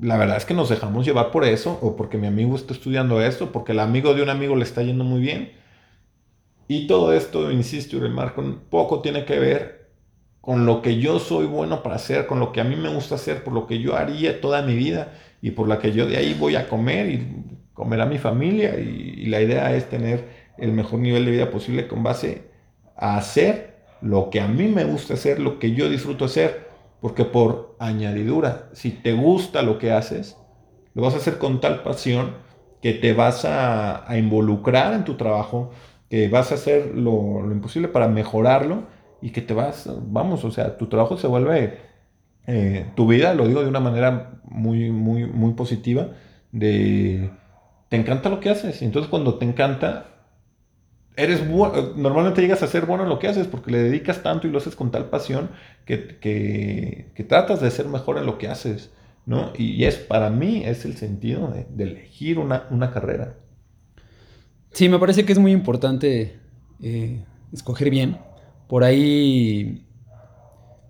la 0.00 0.16
verdad 0.18 0.37
es 0.37 0.44
que 0.44 0.54
nos 0.54 0.68
dejamos 0.68 1.06
llevar 1.06 1.30
por 1.30 1.44
eso, 1.44 1.78
o 1.80 1.96
porque 1.96 2.18
mi 2.18 2.26
amigo 2.26 2.54
está 2.56 2.75
estudiando 2.75 3.22
esto, 3.22 3.52
porque 3.52 3.72
el 3.72 3.80
amigo 3.80 4.14
de 4.14 4.22
un 4.22 4.30
amigo 4.30 4.56
le 4.56 4.64
está 4.64 4.82
yendo 4.82 5.04
muy 5.04 5.20
bien. 5.20 5.52
Y 6.68 6.87
todo 6.87 7.14
esto, 7.14 7.50
insisto 7.50 7.96
y 7.96 8.00
remarco, 8.00 8.44
poco 8.68 9.00
tiene 9.00 9.25
que 9.25 9.38
ver 9.38 9.78
con 10.40 10.66
lo 10.66 10.82
que 10.82 10.98
yo 10.98 11.18
soy 11.18 11.46
bueno 11.46 11.82
para 11.82 11.96
hacer, 11.96 12.26
con 12.26 12.40
lo 12.40 12.52
que 12.52 12.60
a 12.60 12.64
mí 12.64 12.76
me 12.76 12.92
gusta 12.92 13.14
hacer, 13.14 13.42
por 13.42 13.54
lo 13.54 13.66
que 13.66 13.80
yo 13.80 13.96
haría 13.96 14.40
toda 14.40 14.62
mi 14.62 14.75
vida 14.75 15.12
y 15.40 15.52
por 15.52 15.68
la 15.68 15.78
que 15.78 15.92
yo 15.92 16.06
de 16.06 16.16
ahí 16.16 16.34
voy 16.34 16.56
a 16.56 16.68
comer 16.68 17.08
y 17.10 17.44
comer 17.75 18.00
a 18.00 18.06
mi 18.06 18.18
familia 18.18 18.78
y, 18.78 19.26
la 19.26 19.42
idea 19.42 19.75
es 19.76 19.90
tener 19.90 20.25
el 20.56 20.72
mejor 20.72 21.00
nivel 21.00 21.26
de 21.26 21.32
vida 21.32 21.50
posible 21.50 21.87
con 21.87 22.02
base 22.02 22.47
a 22.98 23.16
hacer 23.16 23.78
lo 24.00 24.30
que 24.30 24.40
a 24.40 24.48
mí 24.48 24.68
me 24.68 24.84
gusta 24.84 25.14
hacer, 25.14 25.40
lo 25.40 25.58
que 25.58 25.72
yo 25.72 25.88
disfruto 25.88 26.24
hacer, 26.24 26.68
porque 27.00 27.24
por 27.24 27.76
añadidura, 27.78 28.68
si 28.72 28.90
te 28.90 29.12
gusta 29.12 29.62
lo 29.62 29.78
que 29.78 29.92
haces, 29.92 30.36
lo 30.94 31.02
vas 31.02 31.14
a 31.14 31.18
hacer 31.18 31.38
con 31.38 31.60
tal 31.60 31.82
pasión 31.82 32.34
que 32.82 32.92
te 32.92 33.12
vas 33.12 33.44
a, 33.44 34.04
involucrar 34.16 34.94
en 34.94 35.04
tu 35.04 35.16
trabajo, 35.16 35.70
que 36.10 36.28
vas 36.28 36.52
a 36.52 36.56
hacer 36.56 36.94
lo, 36.94 37.42
lo, 37.42 37.52
imposible 37.52 37.88
para 37.88 38.08
mejorarlo 38.08 38.84
y 39.20 39.30
que 39.30 39.42
te 39.42 39.54
vas, 39.54 39.88
vamos, 40.02 40.44
o 40.44 40.50
sea, 40.50 40.76
tu 40.76 40.86
trabajo 40.86 41.16
se 41.16 41.26
vuelve 41.26 41.78
eh, 42.46 42.86
tu 42.94 43.06
vida, 43.06 43.34
lo 43.34 43.46
digo 43.46 43.62
de 43.62 43.68
una 43.68 43.80
manera 43.80 44.40
muy, 44.44 44.90
muy, 44.90 45.26
muy 45.26 45.52
positiva, 45.52 46.08
de 46.50 47.30
te 47.90 47.96
encanta 47.96 48.30
lo 48.30 48.40
que 48.40 48.50
haces. 48.50 48.80
Entonces 48.82 49.10
cuando 49.10 49.34
te 49.36 49.44
encanta, 49.44 50.06
eres 51.18 51.46
bueno, 51.46 51.94
normalmente 51.96 52.40
llegas 52.40 52.62
a 52.62 52.68
ser 52.68 52.87
bueno 52.87 53.02
en 53.02 53.08
lo 53.08 53.18
que 53.18 53.26
haces 53.26 53.48
porque 53.48 53.72
le 53.72 53.82
dedicas 53.82 54.22
tanto 54.22 54.46
y 54.46 54.50
lo 54.50 54.58
haces 54.58 54.76
con 54.76 54.92
tal 54.92 55.10
pasión 55.10 55.50
que, 55.84 56.16
que, 56.20 57.25
tratas 57.25 57.60
de 57.60 57.70
ser 57.72 57.87
mejor 57.87 58.18
en 58.18 58.26
lo 58.26 58.38
que 58.38 58.48
haces. 58.48 58.90
¿no? 59.26 59.52
Y 59.58 59.84
es 59.84 59.96
para 59.96 60.30
mí 60.30 60.62
es 60.64 60.84
el 60.84 60.96
sentido 60.96 61.52
de, 61.52 61.84
elegir 61.84 62.38
una, 62.38 62.66
una, 62.70 62.92
carrera. 62.92 63.34
Sí, 64.70 64.88
me 64.88 64.98
parece 64.98 65.26
que 65.26 65.32
es 65.32 65.38
muy 65.38 65.52
importante 65.52 66.38
eh, 66.82 67.25
escoger 67.52 67.90
bien. 67.90 68.18
Por 68.68 68.84
ahí 68.84 69.84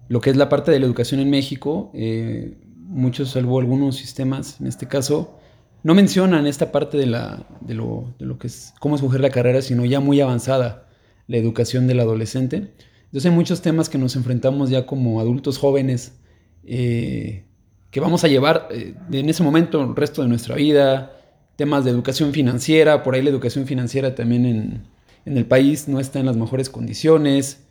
lo 0.08 0.20
que 0.20 0.30
es 0.30 0.36
la 0.36 0.48
parte 0.48 0.70
de 0.70 0.78
la 0.78 0.86
educación 0.86 1.20
en 1.20 1.30
México, 1.30 1.90
eh, 1.94 2.58
muchos, 2.76 3.30
salvo 3.30 3.58
algunos 3.58 3.96
sistemas, 3.96 4.60
en 4.60 4.66
este 4.66 4.86
caso, 4.86 5.37
no 5.82 5.94
mencionan 5.94 6.46
esta 6.46 6.72
parte 6.72 6.96
de, 6.96 7.06
lo, 7.06 8.14
que 8.38 8.46
es 8.46 8.74
cómo 8.80 8.96
escoger 8.96 9.20
la 9.20 9.30
carrera, 9.30 9.62
sino 9.62 9.84
ya 9.84 10.00
muy 10.00 10.20
avanzada 10.20 10.88
la 11.26 11.36
educación 11.36 11.86
del 11.86 12.00
adolescente. 12.00 12.72
Entonces 13.04 13.30
hay 13.30 13.36
muchos 13.36 13.62
temas 13.62 13.88
que 13.88 13.98
nos 13.98 14.16
enfrentamos 14.16 14.70
ya 14.70 14.86
como 14.86 15.20
adultos 15.20 15.58
jóvenes 15.58 16.12
eh, 16.64 17.44
que 17.90 18.00
vamos 18.00 18.24
a 18.24 18.28
llevar 18.28 18.68
eh, 18.70 18.94
en 19.12 19.28
ese 19.28 19.42
momento 19.42 19.82
el 19.82 19.96
resto 19.96 20.22
de 20.22 20.28
nuestra 20.28 20.56
vida, 20.56 21.12
temas 21.56 21.84
de 21.84 21.90
educación 21.90 22.32
financiera, 22.32 23.02
por 23.02 23.14
ahí 23.14 23.22
la 23.22 23.30
educación 23.30 23.66
financiera 23.66 24.14
también 24.14 24.44
en, 24.46 24.82
en 25.24 25.36
el 25.36 25.46
país 25.46 25.88
no 25.88 26.00
está 26.00 26.20
en 26.20 26.26
las 26.26 26.36
mejores 26.36 26.70
condiciones, 26.70 27.64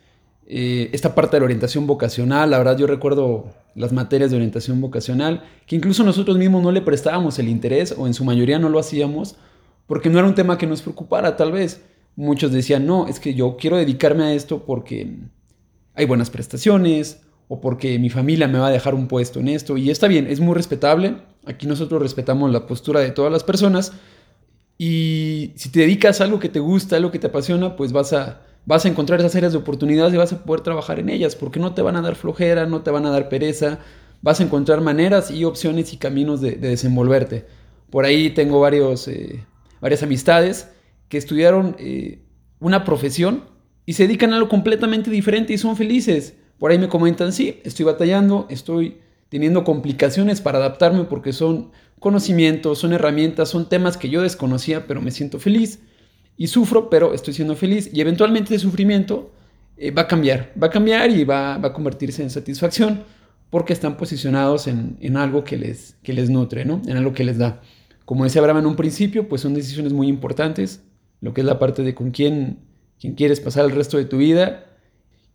eh, 0.50 0.90
esta 0.94 1.14
parte 1.14 1.36
de 1.36 1.42
la 1.42 1.46
orientación 1.46 1.88
vocacional, 1.88 2.52
la 2.52 2.58
verdad 2.58 2.78
yo 2.78 2.88
recuerdo 2.88 3.54
las 3.78 3.94
materias 3.94 4.32
de 4.32 4.38
orientación 4.38 4.82
vocacional, 4.82 5.44
que 5.68 5.76
incluso 5.76 6.04
nosotros 6.04 6.38
mismos 6.38 6.64
no 6.64 6.72
le 6.72 6.82
prestábamos 6.82 7.38
el 7.38 7.48
interés 7.48 7.94
o 7.98 8.08
en 8.08 8.14
su 8.14 8.26
mayoría 8.26 8.58
no 8.58 8.70
lo 8.70 8.80
hacíamos 8.80 9.36
porque 9.86 10.10
no 10.10 10.20
era 10.20 10.28
un 10.28 10.36
tema 10.36 10.58
que 10.58 10.68
nos 10.68 10.82
preocupara 10.82 11.38
tal 11.38 11.52
vez. 11.52 11.82
Muchos 12.16 12.52
decían, 12.52 12.88
no, 12.88 13.08
es 13.08 13.20
que 13.20 13.36
yo 13.36 13.56
quiero 13.58 13.78
dedicarme 13.78 14.24
a 14.24 14.34
esto 14.34 14.66
porque 14.66 15.18
hay 15.94 16.06
buenas 16.06 16.32
prestaciones 16.32 17.22
o 17.48 17.62
porque 17.62 18.00
mi 18.00 18.10
familia 18.10 18.48
me 18.48 18.58
va 18.60 18.68
a 18.68 18.72
dejar 18.72 18.96
un 18.96 19.08
puesto 19.08 19.40
en 19.40 19.48
esto. 19.48 19.78
Y 19.78 19.92
está 19.92 20.08
bien, 20.08 20.26
es 20.28 20.40
muy 20.40 20.56
respetable. 20.56 21.18
Aquí 21.46 21.68
nosotros 21.68 22.02
respetamos 22.02 22.52
la 22.52 22.66
postura 22.66 23.00
de 23.00 23.12
todas 23.12 23.32
las 23.32 23.44
personas. 23.44 23.94
Y 24.80 25.54
si 25.56 25.70
te 25.70 25.82
dedicas 25.82 26.20
a 26.20 26.24
algo 26.24 26.40
que 26.40 26.50
te 26.50 26.60
gusta, 26.60 26.98
algo 26.98 27.12
que 27.12 27.20
te 27.20 27.28
apasiona, 27.28 27.76
pues 27.76 27.92
vas 27.92 28.14
a, 28.14 28.42
vas 28.68 28.84
a 28.86 28.90
encontrar 28.90 29.22
esas 29.22 29.34
áreas 29.36 29.54
de 29.54 29.60
oportunidades 29.60 30.14
y 30.14 30.18
vas 30.18 30.34
a 30.34 30.44
poder 30.44 30.62
trabajar 30.62 31.00
en 31.00 31.08
ellas, 31.08 31.38
porque 31.38 31.58
no 31.58 31.74
te 31.74 31.82
van 31.82 31.96
a 31.96 32.02
dar 32.02 32.16
flojera, 32.16 32.66
no 32.66 32.82
te 32.82 32.92
van 32.92 33.06
a 33.06 33.10
dar 33.10 33.30
pereza, 33.30 33.80
vas 34.22 34.42
a 34.42 34.44
encontrar 34.44 34.82
maneras 34.82 35.32
y 35.32 35.46
opciones 35.46 35.94
y 35.94 35.98
caminos 35.98 36.42
de, 36.42 36.58
desenvolverte. 36.58 37.46
Por 37.90 38.04
ahí 38.04 38.30
tengo 38.30 38.60
varios, 38.60 39.08
eh, 39.08 39.46
varias 39.80 40.04
amistades 40.04 40.70
que 41.08 41.18
estudiaron 41.18 41.78
eh, 41.80 42.20
una 42.60 42.84
profesión 42.84 43.46
y 43.86 43.94
se 43.94 44.04
dedican 44.04 44.34
a 44.34 44.36
algo 44.36 44.50
completamente 44.50 45.10
diferente 45.10 45.54
y 45.54 45.58
son 45.58 45.78
felices. 45.78 46.36
Por 46.60 46.72
ahí 46.72 46.78
me 46.78 46.90
comentan, 46.90 47.32
sí, 47.32 47.62
estoy 47.64 47.86
batallando, 47.86 48.48
estoy 48.50 48.98
teniendo 49.30 49.64
complicaciones 49.64 50.42
para 50.42 50.58
adaptarme 50.58 51.06
porque 51.06 51.32
son 51.32 51.72
conocimientos, 52.00 52.80
son 52.80 52.92
herramientas, 52.92 53.48
son 53.48 53.70
temas 53.70 53.96
que 53.96 54.10
yo 54.10 54.24
desconocía, 54.24 54.88
pero 54.88 55.02
me 55.02 55.12
siento 55.12 55.40
feliz 55.40 55.80
y 56.38 56.48
sufro, 56.48 56.89
pero 56.89 57.13
estoy 57.13 57.34
siendo 57.34 57.56
feliz 57.56 57.89
y 57.91 58.00
eventualmente 58.00 58.53
ese 58.53 58.63
sufrimiento 58.63 59.32
eh, 59.75 59.91
va 59.91 60.03
a 60.03 60.08
cambiar, 60.08 60.53
va 60.62 60.67
a 60.67 60.70
cambiar 60.70 61.10
y 61.10 61.24
va, 61.24 61.56
a 61.56 61.74
convertirse 61.74 62.22
en 62.22 62.29
satisfacción 62.29 63.03
porque 63.50 63.74
están 63.74 63.98
posicionados 63.98 64.67
en, 64.67 65.17
algo 65.17 65.44
que 65.44 65.58
les, 65.58 65.96
que 66.03 66.13
les 66.13 66.29
nutre, 66.29 66.65
¿no? 66.65 66.82
En 66.86 66.98
algo 66.98 67.13
que 67.13 67.24
les 67.24 67.38
da. 67.38 67.62
Como 68.06 68.24
decía 68.24 68.41
Abraham 68.41 68.60
en 68.60 68.65
un 68.67 68.75
principio, 68.75 69.27
pues 69.27 69.41
son 69.41 69.53
decisiones 69.53 69.94
muy 69.94 70.08
importantes, 70.08 70.82
lo 71.22 71.34
que 71.34 71.41
es 71.41 71.48
la 71.48 71.58
parte 71.58 71.84
de 71.84 71.96
con 71.96 72.12
quién, 72.12 72.60
quién 73.00 73.15
quieres 73.15 73.39
pasar 73.39 73.65
el 73.65 73.72
resto 73.72 73.98
de 73.98 74.06
tu 74.06 74.17
vida. 74.17 74.65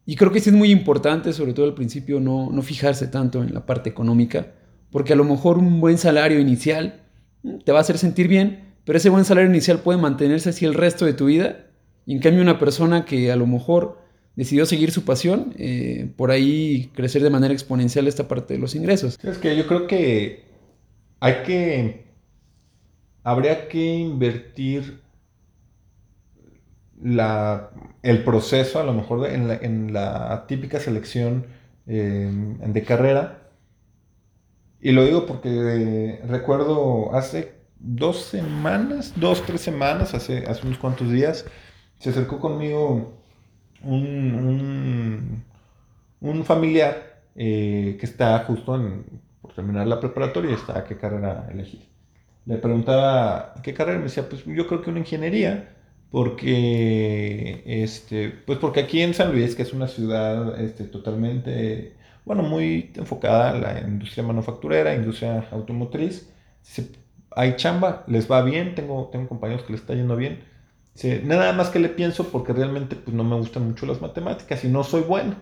Y 0.05 0.17
creo 0.17 0.31
que 0.31 0.41
sí 0.41 0.51
es 0.51 0.57
muy 0.57 0.71
importante, 0.71 1.33
sobre 1.33 1.55
todo 1.55 1.67
al 1.67 1.75
principio, 1.75 2.21
no, 2.21 2.51
no 2.51 2.63
fijarse 2.63 3.07
tanto 3.07 3.43
en 3.43 3.55
la 3.55 3.67
parte 3.67 3.89
económica, 3.89 4.49
porque 4.91 5.15
a 5.15 5.17
lo 5.17 5.25
mejor 5.25 5.59
un 5.59 5.81
buen 5.81 5.97
salario 5.97 6.39
inicial 6.39 7.01
mm, 7.43 7.59
te 7.65 7.73
va 7.73 7.79
a 7.79 7.83
hacer 7.83 7.99
sentir 7.99 8.29
bien, 8.29 8.72
pero 8.85 8.99
ese 8.99 9.11
buen 9.11 9.25
salario 9.25 9.49
inicial 9.49 9.79
puede 9.79 10.01
mantenerse 10.01 10.51
así 10.51 10.65
el 10.65 10.75
resto 10.75 11.05
de 11.05 11.15
tu 11.15 11.27
vida. 11.27 11.67
Y 12.05 12.15
en 12.15 12.21
cambio 12.21 12.43
una 12.43 12.59
persona 12.59 13.05
que 13.05 13.31
a 13.31 13.37
lo 13.37 13.47
mejor 13.47 13.99
decidió 14.35 14.67
seguir 14.67 14.91
su 14.91 15.05
pasión, 15.05 15.55
eh, 15.59 16.11
por 16.17 16.31
ahí 16.31 16.91
crecer 16.95 17.23
de 17.23 17.31
manera 17.31 17.53
exponencial 17.53 18.09
esta 18.09 18.29
parte 18.29 18.55
de 18.55 18.61
los 18.61 18.75
ingresos. 18.75 19.19
Es 19.23 19.39
que 19.39 19.57
yo 19.57 19.67
creo 19.67 19.87
que 19.87 20.45
hay 21.21 21.43
que, 21.45 22.07
habría 23.23 23.69
que 23.69 23.95
invertir 23.95 25.01
la, 27.01 27.71
el 28.03 28.25
proceso 28.25 28.81
a 28.81 28.85
lo 28.85 28.95
mejor 28.95 29.29
en, 29.29 29.93
la, 29.93 30.45
típica 30.49 30.81
selección 30.81 31.47
eh, 31.87 32.31
de 32.67 32.83
carrera. 32.83 33.51
Y 34.81 34.91
lo 34.91 35.05
digo 35.05 35.27
porque 35.27 36.21
recuerdo 36.27 37.15
hace 37.15 37.62
dos 37.83 38.23
semanas, 38.25 39.13
dos, 39.17 39.43
tres 39.45 39.61
semanas, 39.61 40.15
hace, 40.15 40.45
hace 40.47 40.67
unos 40.67 40.79
cuantos 40.79 41.11
días, 41.11 41.45
se 41.99 42.11
acercó 42.11 42.39
conmigo 42.39 43.23
un, 43.83 45.45
un, 46.21 46.45
familiar 46.45 47.23
eh, 47.35 47.97
que 47.99 48.07
está 48.07 48.39
justo 48.41 48.81
por 49.41 49.53
terminar 49.55 49.87
la 49.87 50.01
preparatoria 50.01 50.55
está 50.55 50.79
a 50.79 50.85
qué 50.85 50.97
carrera 50.97 51.49
elegir. 51.53 51.89
Le 52.47 52.57
preguntaba 52.59 53.55
qué 53.63 53.75
carrera 53.75 53.99
me 53.99 54.05
decía, 54.05 54.29
pues 54.29 54.45
yo 54.45 54.67
creo 54.67 54.83
que 54.83 54.91
una 54.91 55.01
ingeniería, 55.01 55.77
porque, 56.11 57.63
este, 57.67 58.31
pues 58.31 58.59
porque 58.59 58.81
aquí 58.81 59.01
en 59.01 59.15
San 59.15 59.33
Luis, 59.33 59.55
que 59.57 59.63
es 59.63 59.73
una 59.73 59.89
ciudad 59.89 60.61
este, 60.61 60.85
totalmente, 60.85 61.97
bueno, 62.25 62.43
muy 62.43 62.93
enfocada 62.97 63.57
en 63.57 63.63
la 63.63 63.81
industria 63.81 64.25
manufacturera, 64.25 64.95
industria 64.95 65.49
automotriz, 65.51 66.29
se 66.63 67.02
hay 67.37 67.57
chamba, 67.57 68.05
les 68.07 68.31
va 68.31 68.43
bien, 68.43 68.75
tengo, 68.75 69.09
tengo 69.13 69.29
compañeros 69.29 69.65
que 69.65 69.73
les 69.73 69.81
está 69.81 69.95
yendo 69.95 70.17
bien. 70.17 70.45
nada 71.25 71.53
más 71.53 71.71
que 71.71 71.79
le 71.79 71.89
pienso 71.89 72.29
porque 72.29 72.53
realmente 72.53 72.97
pues, 72.97 73.15
no 73.15 73.25
me 73.25 73.37
gustan 73.37 73.67
mucho 73.67 73.87
las 73.87 74.01
matemáticas 74.01 74.65
y 74.65 74.69
no 74.69 74.85
soy 74.85 75.03
bueno. 75.03 75.37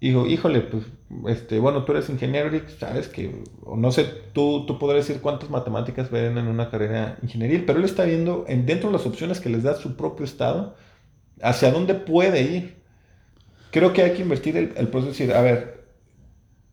Digo, 0.00 0.26
híjole, 0.26 0.60
pues, 0.60 0.84
este, 1.26 1.58
bueno, 1.58 1.84
tú 1.84 1.92
eres 1.92 2.08
ingeniero 2.08 2.54
y 2.54 2.62
sabes 2.78 3.08
que, 3.08 3.42
o 3.64 3.76
no 3.76 3.90
sé, 3.90 4.04
tú, 4.32 4.64
tú 4.64 4.78
podrás 4.78 5.06
decir 5.06 5.20
cuántas 5.20 5.50
matemáticas 5.50 6.10
ven 6.10 6.38
en 6.38 6.46
una 6.46 6.70
carrera 6.70 7.18
ingenieril, 7.22 7.64
pero 7.64 7.80
él 7.80 7.84
está 7.84 8.04
viendo 8.04 8.44
en, 8.46 8.64
dentro 8.64 8.90
de 8.90 8.96
las 8.96 9.06
opciones 9.06 9.40
que 9.40 9.48
les 9.48 9.64
da 9.64 9.74
su 9.74 9.96
propio 9.96 10.24
estado, 10.24 10.76
hacia 11.42 11.72
dónde 11.72 11.94
puede 11.94 12.42
ir. 12.42 12.82
Creo 13.72 13.92
que 13.92 14.02
hay 14.02 14.12
que 14.12 14.22
invertir 14.22 14.56
el, 14.56 14.72
el 14.76 14.88
proceso 14.88 15.10
decir, 15.10 15.32
a 15.32 15.42
ver, 15.42 15.84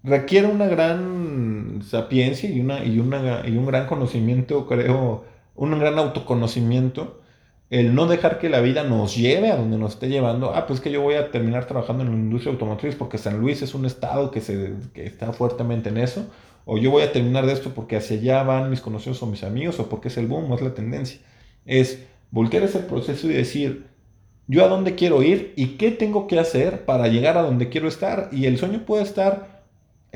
requiere 0.03 0.47
una 0.47 0.67
gran 0.67 1.54
sapiencia 1.83 2.49
y, 2.49 2.59
una, 2.59 2.83
y, 2.83 2.99
una, 2.99 3.47
y 3.47 3.57
un 3.57 3.65
gran 3.65 3.87
conocimiento, 3.87 4.67
creo, 4.67 5.25
un 5.55 5.79
gran 5.79 5.97
autoconocimiento. 5.97 7.21
El 7.69 7.95
no 7.95 8.05
dejar 8.05 8.37
que 8.37 8.49
la 8.49 8.61
vida 8.61 8.83
nos 8.83 9.15
lleve 9.15 9.51
a 9.51 9.57
donde 9.57 9.77
nos 9.77 9.93
esté 9.93 10.07
llevando. 10.07 10.53
Ah, 10.53 10.67
pues 10.67 10.79
que 10.79 10.91
yo 10.91 11.01
voy 11.01 11.15
a 11.15 11.31
terminar 11.31 11.65
trabajando 11.65 12.03
en 12.03 12.11
la 12.11 12.15
industria 12.15 12.53
automotriz 12.53 12.95
porque 12.95 13.17
San 13.17 13.39
Luis 13.39 13.61
es 13.63 13.73
un 13.73 13.85
estado 13.85 14.29
que, 14.29 14.41
se, 14.41 14.73
que 14.93 15.05
está 15.05 15.33
fuertemente 15.33 15.89
en 15.89 15.97
eso. 15.97 16.27
O 16.65 16.77
yo 16.77 16.91
voy 16.91 17.03
a 17.03 17.11
terminar 17.11 17.45
de 17.45 17.53
esto 17.53 17.71
porque 17.73 17.95
hacia 17.95 18.17
allá 18.17 18.43
van 18.43 18.69
mis 18.69 18.81
conocidos 18.81 19.21
o 19.23 19.27
mis 19.27 19.43
amigos 19.43 19.79
o 19.79 19.89
porque 19.89 20.09
es 20.09 20.17
el 20.17 20.27
boom 20.27 20.51
es 20.53 20.61
la 20.61 20.73
tendencia. 20.73 21.19
Es 21.65 22.05
voltear 22.31 22.63
ese 22.63 22.79
proceso 22.79 23.29
y 23.29 23.33
decir, 23.33 23.87
yo 24.47 24.63
a 24.63 24.67
dónde 24.67 24.95
quiero 24.95 25.23
ir 25.23 25.53
y 25.55 25.77
qué 25.77 25.91
tengo 25.91 26.27
que 26.27 26.39
hacer 26.39 26.85
para 26.85 27.07
llegar 27.07 27.37
a 27.37 27.41
donde 27.41 27.69
quiero 27.69 27.87
estar. 27.87 28.29
Y 28.31 28.45
el 28.45 28.57
sueño 28.57 28.85
puede 28.85 29.03
estar 29.03 29.54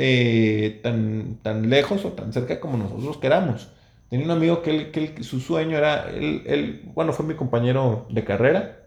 eh, 0.01 0.79
tan, 0.81 1.39
tan 1.43 1.69
lejos 1.69 2.05
o 2.05 2.13
tan 2.13 2.31
cerca 2.31 2.61
como 2.61 2.77
nosotros 2.77 3.17
queramos. 3.17 3.67
Tenía 4.09 4.25
un 4.25 4.31
amigo 4.31 4.61
que, 4.61 4.89
él, 4.93 5.23
su 5.25 5.41
sueño 5.41 5.77
era, 5.77 6.09
él, 6.09 6.89
bueno, 6.95 7.11
fue 7.11 7.25
mi 7.25 7.33
compañero 7.33 8.07
de 8.09 8.23
carrera, 8.23 8.79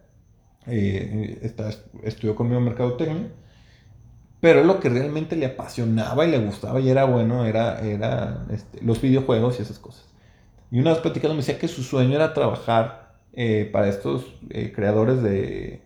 eh, 0.66 1.38
está, 1.42 1.68
estudió 2.02 2.34
conmigo 2.34 2.60
en 2.60 2.64
mercadotecnia, 2.64 3.28
pero 4.40 4.64
lo 4.64 4.80
que 4.80 4.88
realmente 4.88 5.36
le 5.36 5.44
apasionaba 5.44 6.24
y 6.24 6.30
le 6.30 6.38
gustaba 6.38 6.80
y 6.80 6.88
era 6.88 7.04
bueno 7.04 7.44
era, 7.44 7.80
era 7.82 8.46
este, 8.50 8.82
los 8.82 9.02
videojuegos 9.02 9.58
y 9.58 9.62
esas 9.62 9.78
cosas. 9.78 10.06
Y 10.70 10.80
una 10.80 10.92
vez 10.92 11.00
platicando 11.00 11.34
me 11.34 11.42
decía 11.42 11.58
que 11.58 11.68
su 11.68 11.82
sueño 11.82 12.14
era 12.14 12.32
trabajar 12.32 13.18
eh, 13.34 13.68
para 13.70 13.88
estos 13.88 14.24
creadores 14.74 15.22
de 15.22 15.82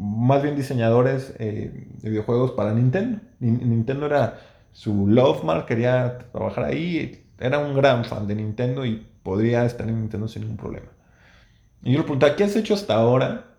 más 0.00 0.42
bien 0.42 0.56
diseñadores 0.56 1.34
eh, 1.38 1.88
de 2.00 2.10
videojuegos 2.10 2.52
para 2.52 2.72
Nintendo. 2.72 3.20
Nintendo 3.38 4.06
era 4.06 4.40
su 4.72 5.06
love 5.06 5.44
mark, 5.44 5.66
quería 5.66 6.18
trabajar 6.32 6.64
ahí, 6.64 7.26
era 7.38 7.58
un 7.58 7.74
gran 7.74 8.04
fan 8.04 8.26
de 8.26 8.34
Nintendo 8.34 8.86
y 8.86 9.06
podría 9.22 9.64
estar 9.66 9.86
en 9.88 10.00
Nintendo 10.00 10.26
sin 10.26 10.42
ningún 10.42 10.56
problema. 10.56 10.86
Y 11.82 11.92
yo 11.92 11.98
le 11.98 12.04
preguntaba, 12.04 12.34
¿qué 12.34 12.44
has 12.44 12.56
hecho 12.56 12.74
hasta 12.74 12.94
ahora 12.94 13.56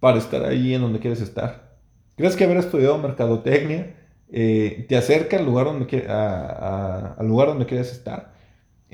para 0.00 0.18
estar 0.18 0.44
ahí 0.44 0.74
en 0.74 0.80
donde 0.80 1.00
quieres 1.00 1.20
estar? 1.20 1.76
¿Crees 2.16 2.36
que 2.36 2.44
haber 2.44 2.58
estudiado 2.58 2.96
mercadotecnia 2.98 3.94
eh, 4.30 4.86
te 4.88 4.96
acerca 4.96 5.36
al 5.36 5.44
lugar 5.44 5.66
donde, 5.66 6.06
al 6.08 7.26
lugar 7.26 7.48
donde 7.48 7.66
quieres 7.66 7.92
estar? 7.92 8.33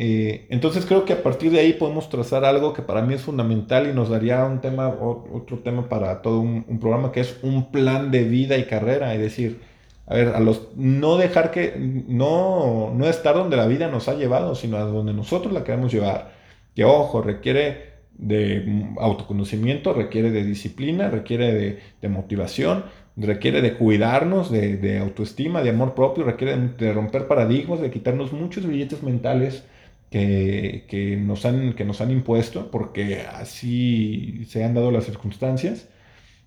Eh, 0.03 0.47
entonces 0.49 0.87
creo 0.87 1.05
que 1.05 1.13
a 1.13 1.23
partir 1.23 1.53
de 1.53 1.61
ahí 1.61 1.75
podemos 1.75 2.09
trazar 2.09 2.47
algo 2.47 2.73
que 2.73 2.81
para 2.81 3.03
mí 3.03 3.13
es 3.13 3.21
fundamental 3.21 3.87
y 3.87 3.93
nos 3.93 4.09
daría 4.09 4.47
un 4.47 4.63
tema, 4.63 4.89
otro 4.89 5.59
tema 5.59 5.91
para 5.91 6.23
todo 6.23 6.41
un, 6.41 6.79
programa 6.81 7.13
que 7.13 7.21
es 7.21 7.37
un 7.43 7.71
plan 7.71 8.11
de 8.11 8.25
vida 8.25 8.57
y 8.57 8.65
carrera. 8.65 9.13
Es 9.13 9.21
decir, 9.21 9.61
a 10.07 10.15
ver, 10.15 10.29
a 10.29 10.41
los, 10.41 10.69
no 10.75 11.19
dejar 11.19 11.51
que, 11.51 11.75
no, 11.77 12.95
no 12.95 13.07
estar 13.09 13.35
donde 13.35 13.59
la 13.59 13.67
vida 13.67 13.89
nos 13.89 14.09
ha 14.09 14.15
llevado, 14.15 14.55
sino 14.55 14.79
a 14.79 14.85
donde 14.85 15.13
nosotros 15.13 15.53
la 15.53 15.65
queremos 15.65 15.93
llevar. 15.93 16.33
Que 16.75 16.85
ojo, 16.87 17.21
requiere 17.21 17.91
de 18.15 18.87
autoconocimiento, 18.99 19.93
requiere 19.93 20.31
de 20.31 20.45
disciplina, 20.45 21.11
requiere 21.11 21.79
de, 22.01 22.09
motivación, 22.09 22.85
requiere 23.19 23.61
de 23.61 23.75
cuidarnos, 23.75 24.51
de, 24.51 24.99
autoestima, 24.99 25.63
de 25.63 25.71
amor 25.71 25.95
propio, 25.95 26.25
requiere 26.25 26.57
de, 26.57 26.93
romper 26.95 27.27
paradigmas, 27.27 27.83
de 27.83 27.91
quitarnos 27.91 28.33
muchos 28.33 28.67
billetes 28.67 29.03
mentales 29.03 29.63
que, 30.11 31.19
nos 31.25 31.45
han, 31.47 31.75
que 31.75 31.85
nos 31.85 32.01
han 32.01 32.11
impuesto, 32.11 32.71
porque 32.71 33.27
así 33.33 34.45
se 34.49 34.65
han 34.65 34.75
dado 34.75 34.91
las 34.91 35.05
circunstancias. 35.05 35.89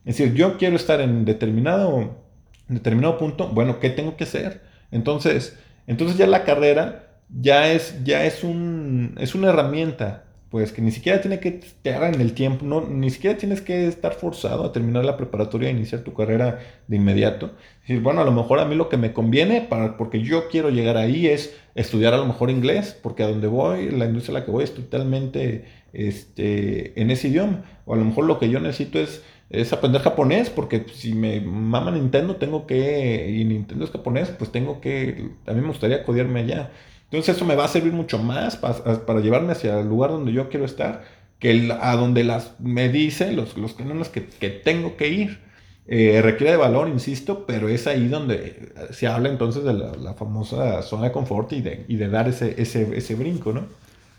Es 0.06 0.18
decir, 0.18 0.34
yo 0.34 0.58
quiero 0.58 0.76
estar 0.76 1.00
en 1.02 1.26
determinado 1.26 2.24
determinado 2.68 3.18
punto, 3.18 3.50
bueno, 3.50 3.80
¿qué 3.80 3.90
tengo 3.90 4.16
que 4.16 4.24
hacer? 4.24 4.62
Entonces, 4.92 5.58
entonces 5.88 6.18
ya 6.18 6.28
la 6.28 6.44
carrera 6.44 7.20
ya 7.30 7.72
es, 7.72 8.04
ya 8.04 8.26
es, 8.26 8.44
un, 8.44 9.16
es 9.20 9.36
una 9.36 9.50
herramienta, 9.50 10.26
pues 10.54 10.72
que 10.72 10.84
ni 10.84 10.92
siquiera 10.92 11.20
tiene 11.20 11.40
que 11.40 11.48
estar 11.50 12.14
en 12.14 12.22
el 12.22 12.34
tiempo, 12.36 12.64
no, 12.64 12.82
ni 12.82 13.10
siquiera 13.10 13.36
tienes 13.40 13.60
que 13.60 13.88
estar 13.88 14.14
forzado 14.14 14.64
a 14.64 14.72
terminar 14.72 15.04
la 15.04 15.18
preparatoria 15.18 15.70
e 15.70 15.72
iniciar 15.72 16.02
tu 16.02 16.14
carrera 16.14 16.60
de 16.86 16.96
inmediato. 16.96 17.54
decir, 17.82 18.02
bueno, 18.02 18.22
a 18.22 18.24
lo 18.24 18.32
mejor 18.32 18.60
a 18.60 18.66
mí 18.66 18.76
lo 18.76 18.88
que 18.88 18.98
me 18.98 19.14
conviene, 19.14 19.62
para, 19.62 19.98
porque 19.98 20.22
yo 20.22 20.50
quiero 20.50 20.70
llegar 20.70 20.96
ahí, 20.96 21.26
es 21.26 21.58
estudiar 21.74 22.14
a 22.14 22.18
lo 22.18 22.28
mejor 22.28 22.52
inglés, 22.52 22.96
porque 23.02 23.24
a 23.24 23.30
donde 23.30 23.48
voy, 23.48 23.90
la 23.90 24.06
industria 24.06 24.38
a 24.38 24.40
la 24.42 24.46
que 24.46 24.52
voy 24.52 24.64
es 24.64 24.76
totalmente 24.76 25.66
este, 25.92 27.02
en 27.02 27.10
ese 27.10 27.30
idioma. 27.30 27.64
O 27.86 27.96
a 27.96 27.98
lo 27.98 28.06
mejor 28.06 28.26
lo 28.26 28.38
que 28.38 28.48
yo 28.52 28.60
necesito 28.60 29.00
es 29.00 29.24
es 29.50 29.72
aprender 29.72 30.02
japonés, 30.02 30.50
porque 30.50 30.86
si 30.94 31.14
me 31.14 31.40
mama 31.42 31.92
Nintendo, 31.92 32.38
tengo 32.38 32.66
que, 32.66 33.30
y 33.30 33.46
Nintendo 33.46 33.86
es 33.86 33.92
japonés, 33.92 34.30
pues 34.30 34.52
tengo 34.52 34.82
que, 34.82 35.30
a 35.46 35.54
mí 35.54 35.62
me 35.62 35.68
gustaría 35.68 36.04
codiarme 36.04 36.42
allá. 36.42 36.72
Entonces 37.14 37.36
eso 37.36 37.46
me 37.46 37.56
va 37.56 37.66
a 37.66 37.68
servir 37.68 37.94
mucho 37.94 38.18
más 38.18 38.58
para, 38.58 39.20
llevarme 39.20 39.52
hacia 39.52 39.80
el 39.80 39.88
lugar 39.88 40.10
donde 40.10 40.34
yo 40.34 40.50
quiero 40.50 40.66
estar, 40.66 41.04
que 41.38 41.72
a 41.80 41.96
donde 41.96 42.24
las, 42.24 42.60
me 42.60 42.90
dicen 42.90 43.36
los, 43.36 43.56
los 43.56 43.76
canones 43.76 44.10
que, 44.10 44.26
que 44.26 44.50
tengo 44.50 44.98
que 44.98 45.10
ir. 45.10 45.40
Eh, 45.86 46.22
requiere 46.24 46.54
de 46.54 46.58
valor, 46.58 46.88
insisto, 46.88 47.46
pero 47.46 47.70
es 47.70 47.86
ahí 47.86 48.08
donde 48.08 48.74
se 48.90 49.06
habla 49.06 49.30
entonces 49.30 49.64
de 49.64 49.76
la, 49.76 50.16
famosa 50.16 50.82
zona 50.82 51.04
de 51.04 51.12
confort 51.12 51.54
y 51.54 51.62
de, 51.62 51.86
y 51.88 51.98
de 51.98 52.10
dar 52.10 52.28
ese, 52.28 52.60
ese, 52.60 52.98
ese 52.98 53.14
brinco, 53.14 53.54
¿no? 53.54 53.68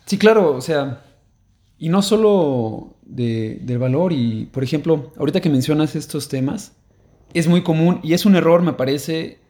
Sí, 0.06 0.16
claro, 0.16 0.52
o 0.52 0.60
sea, 0.60 1.02
y 1.76 1.88
no 1.88 2.00
solo 2.00 2.94
de, 3.02 3.58
del 3.62 3.78
valor, 3.78 4.12
y 4.12 4.44
por 4.52 4.62
ejemplo, 4.62 5.12
ahorita 5.16 5.40
que 5.40 5.50
mencionas 5.50 5.96
estos 5.96 6.28
temas, 6.28 6.76
es 7.32 7.48
muy 7.48 7.64
común 7.64 7.98
y 8.04 8.14
es 8.14 8.24
un 8.24 8.36
error, 8.36 8.62
me 8.62 8.74
parece, 8.74 9.40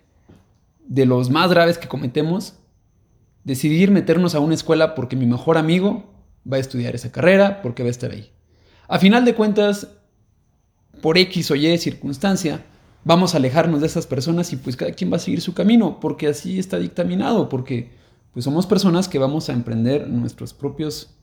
de 0.87 1.05
los 1.05 1.29
más 1.29 1.51
graves 1.51 1.77
que 1.77 1.89
cometemos, 1.89 2.55
decidir 3.45 3.91
meternos 3.91 4.35
a 4.35 4.41
una 4.41 4.55
escuela 4.55 4.95
porque 4.95 5.17
mi 5.17 5.27
mejor 5.27 5.59
amigo 5.59 6.05
va 6.51 6.57
a 6.57 6.61
estudiar 6.61 6.95
esa 6.95 7.12
carrera, 7.12 7.62
porque 7.62 7.83
va 7.83 7.88
a 7.88 7.90
estar 7.90 8.11
ahí. 8.11 8.31
A 8.88 8.99
final 8.99 9.25
de 9.25 9.35
cuentas, 9.35 9.88
por 11.01 11.16
X 11.18 11.51
o 11.51 11.55
Y 11.55 11.79
circunstancia, 11.79 12.64
vamos 13.05 13.35
a 13.35 13.38
alejarnos 13.38 13.81
de 13.81 13.87
esas 13.87 14.07
personas 14.07 14.53
y 14.53 14.57
pues 14.57 14.77
cada 14.77 14.92
quien 14.92 15.12
va 15.12 15.16
a 15.16 15.21
seguir 15.21 15.40
su 15.40 15.55
camino, 15.55 16.01
porque 16.01 16.29
así 16.29 16.59
está 16.59 16.79
dictaminado, 16.79 17.49
porque 17.49 17.90
pues 18.33 18.45
somos 18.45 18.66
personas 18.66 19.09
que 19.09 19.18
vamos 19.18 19.49
a 19.49 19.53
emprender 19.53 20.09
nuestros 20.09 20.53
propios 20.53 21.14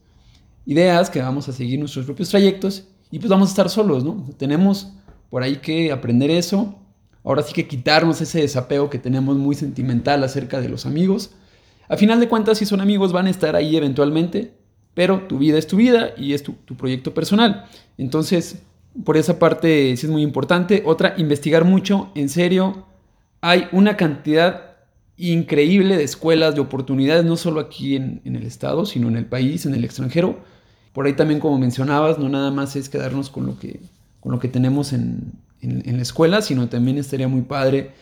ideas, 0.64 1.10
que 1.10 1.20
vamos 1.20 1.48
a 1.48 1.52
seguir 1.52 1.78
nuestros 1.78 2.06
propios 2.06 2.30
trayectos 2.30 2.84
y 3.10 3.18
pues 3.18 3.28
vamos 3.28 3.48
a 3.48 3.52
estar 3.52 3.68
solos, 3.68 4.04
¿no? 4.04 4.30
Tenemos 4.38 4.94
por 5.28 5.42
ahí 5.42 5.56
que 5.56 5.92
aprender 5.92 6.30
eso. 6.30 6.74
Ahora 7.24 7.42
sí 7.42 7.52
que 7.52 7.68
quitarnos 7.68 8.20
ese 8.20 8.40
desapego 8.40 8.90
que 8.90 8.98
tenemos 8.98 9.36
muy 9.36 9.54
sentimental 9.54 10.24
acerca 10.24 10.60
de 10.60 10.68
los 10.68 10.86
amigos. 10.86 11.34
A 11.88 11.96
final 11.96 12.20
de 12.20 12.28
cuentas, 12.28 12.58
si 12.58 12.66
son 12.66 12.80
amigos, 12.80 13.12
van 13.12 13.26
a 13.26 13.30
estar 13.30 13.56
ahí 13.56 13.76
eventualmente, 13.76 14.52
pero 14.94 15.22
tu 15.28 15.38
vida 15.38 15.58
es 15.58 15.66
tu 15.66 15.76
vida 15.76 16.10
y 16.16 16.32
es 16.32 16.42
tu, 16.42 16.54
proyecto 16.54 17.14
personal. 17.14 17.66
Entonces, 17.98 18.62
por 19.04 19.16
esa 19.16 19.38
parte 19.38 19.96
sí 19.96 20.06
es 20.06 20.12
muy 20.12 20.22
importante. 20.22 20.82
Otra, 20.86 21.14
investigar 21.18 21.64
mucho, 21.64 22.10
en 22.14 22.28
serio. 22.28 22.86
Hay 23.40 23.68
una 23.72 23.96
cantidad 23.96 24.76
increíble 25.16 25.96
de 25.96 26.04
escuelas, 26.04 26.54
de 26.54 26.60
oportunidades, 26.60 27.24
no 27.24 27.36
solo 27.36 27.60
aquí 27.60 27.96
en, 27.96 28.20
en, 28.24 28.36
el 28.36 28.44
estado, 28.44 28.86
sino 28.86 29.08
en 29.08 29.16
el 29.16 29.26
país, 29.26 29.66
en 29.66 29.74
el 29.74 29.84
extranjero. 29.84 30.40
Por 30.92 31.06
ahí 31.06 31.14
también, 31.14 31.40
como 31.40 31.58
mencionabas, 31.58 32.18
no 32.18 32.28
nada 32.28 32.50
más 32.50 32.76
es 32.76 32.88
quedarnos 32.88 33.30
con 33.30 33.46
lo 33.46 33.58
que, 33.58 33.80
con 34.20 34.32
lo 34.32 34.38
que 34.38 34.48
tenemos 34.48 34.92
en, 34.92 35.32
en, 35.62 35.96
la 35.96 36.02
escuela, 36.02 36.42
sino 36.42 36.68
también 36.68 36.98
estaría 36.98 37.28
muy 37.28 37.42
padre 37.42 37.92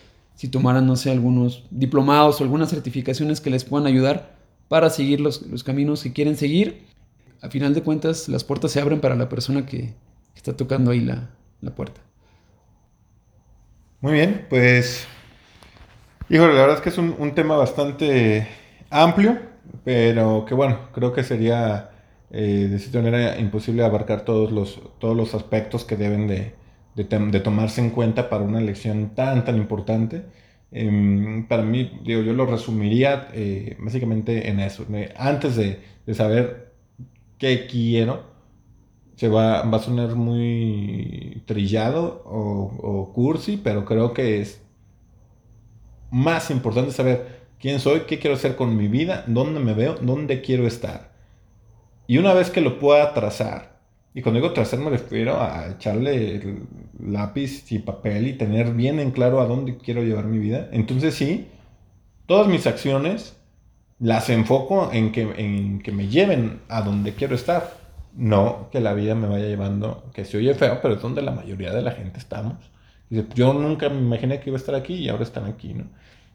si 0.41 0.49
tomaran, 0.49 0.87
no 0.87 0.97
sé, 0.97 1.11
algunos 1.11 1.67
diplomados 1.71 2.41
o 2.41 2.45
algunas 2.45 2.71
certificaciones 2.71 3.43
que 3.43 3.51
les 3.51 3.65
puedan 3.65 3.87
ayudar 3.87 4.39
para 4.69 4.89
seguir 4.89 5.21
los, 5.21 5.43
los 5.43 5.63
caminos 5.63 6.03
que 6.03 6.15
quieren 6.15 6.39
seguir. 6.39 6.87
A 7.43 7.51
final 7.51 7.75
de 7.75 7.83
cuentas, 7.83 8.27
las 8.27 8.43
puertas 8.43 8.73
se 8.73 8.81
abren 8.81 9.03
para 9.03 9.17
la 9.17 9.29
persona 9.29 9.67
que, 9.67 9.93
está 10.35 10.57
tocando 10.57 10.93
ahí 10.93 11.01
la, 11.01 11.29
la 11.61 11.75
puerta. 11.75 12.01
Muy 14.01 14.15
bien, 14.15 14.47
pues 14.49 15.07
Híjole, 16.31 16.55
la 16.55 16.61
verdad 16.63 16.77
es 16.77 16.83
que 16.83 16.89
es 16.89 16.97
un, 16.97 17.35
tema 17.35 17.59
bastante 17.59 18.49
amplio, 18.89 19.39
pero 19.85 20.47
que 20.47 20.55
bueno, 20.55 20.89
creo 20.95 21.13
que 21.13 21.23
sería 21.23 21.91
eh, 22.31 22.67
de 22.71 22.79
cierta 22.79 23.03
manera 23.03 23.39
imposible 23.39 23.85
abarcar 23.85 24.25
todos 24.25 24.51
los, 24.51 24.81
todos 25.01 25.15
los 25.15 25.35
aspectos 25.35 25.85
que 25.85 25.97
deben 25.97 26.27
de, 26.29 26.55
de, 26.95 27.41
tomarse 27.41 27.81
en 27.81 27.91
cuenta 27.91 28.29
para 28.29 28.45
una 28.45 28.61
elección 28.61 29.15
tan, 29.15 29.45
tan 29.45 29.57
importante. 29.57 30.25
Em, 30.73 31.47
para 31.49 31.63
mí, 31.63 32.01
digo, 32.05 32.23
yo 32.23 32.33
lo 32.33 32.47
resumiría 32.47 33.29
eh, 33.33 33.77
básicamente 33.81 34.49
en 34.49 34.61
eso. 34.61 34.87
Antes 35.17 35.57
de, 35.57 35.81
de, 36.07 36.15
saber 36.15 36.73
qué 37.39 37.67
quiero, 37.67 38.25
se 39.17 39.29
va, 39.29 39.63
va 39.63 39.79
a 39.79 39.81
sonar 39.81 40.15
muy 40.17 41.43
trillado 41.47 42.23
o, 42.27 42.73
o 42.83 43.13
cursi, 43.13 43.57
pero 43.63 43.85
creo 43.85 44.15
que 44.15 44.41
es 44.41 44.63
más 46.11 46.51
importante 46.51 46.93
saber 46.93 47.41
quién 47.59 47.81
soy, 47.81 48.01
qué 48.01 48.19
quiero 48.19 48.37
hacer 48.37 48.57
con 48.57 48.77
mi 48.77 48.89
vida, 48.89 49.25
dónde 49.27 49.61
me 49.61 49.75
veo, 49.75 49.97
dónde 50.01 50.41
quiero 50.41 50.67
estar. 50.67 51.13
Y 52.07 52.19
una 52.19 52.35
vez 52.35 52.51
que 52.51 52.61
lo 52.61 52.79
pueda 52.79 53.15
trazar, 53.15 53.70
y 54.15 54.23
cuando 54.23 54.41
digo 54.41 54.53
trazar 54.53 54.81
me 54.81 54.91
refiero 54.91 55.41
a 55.41 55.71
echarle 55.71 56.59
lápiz 56.99 57.71
y 57.73 57.79
papel 57.79 58.27
y 58.29 58.33
tener 58.33 58.73
bien 58.73 58.99
en 59.01 59.11
claro 59.11 59.41
a 59.41 59.47
dónde 59.47 59.77
quiero 59.77 60.03
llevar 60.03 60.27
mi 60.27 60.39
vida, 60.39 60.69
entonces 60.73 61.15
sí, 61.15 61.49
todas 62.27 62.49
mis 62.49 62.67
acciones 62.67 63.37
las 64.01 64.31
enfoco 64.31 64.91
en 64.93 65.13
que, 65.13 65.23
en 65.37 65.81
que 65.83 65.93
me 65.93 66.09
lleven 66.09 66.61
a 66.69 66.83
donde 66.83 67.15
quiero 67.15 67.35
estar. 67.35 67.79
No 68.17 68.69
que 68.73 68.81
la 68.81 68.93
vida 68.93 69.15
me 69.15 69.29
vaya 69.29 69.47
llevando, 69.47 70.03
que 70.13 70.25
se 70.25 70.37
oye 70.37 70.55
feo, 70.55 70.81
pero 70.83 70.95
es 70.95 71.03
donde 71.03 71.23
la 71.23 71.31
mayoría 71.31 71.73
de 71.73 71.83
la 71.83 71.93
gente 71.93 72.19
estamos. 72.19 72.55
Yo 73.09 73.53
nunca 73.53 73.89
me 73.89 74.01
imaginé 74.01 74.41
que 74.41 74.51
iba 74.51 74.57
a 74.57 74.61
estar 74.61 74.75
aquí 74.75 74.95
y 74.95 75.09
ahora 75.09 75.23
están 75.23 75.45
aquí, 75.45 75.75
¿no? 75.75 75.85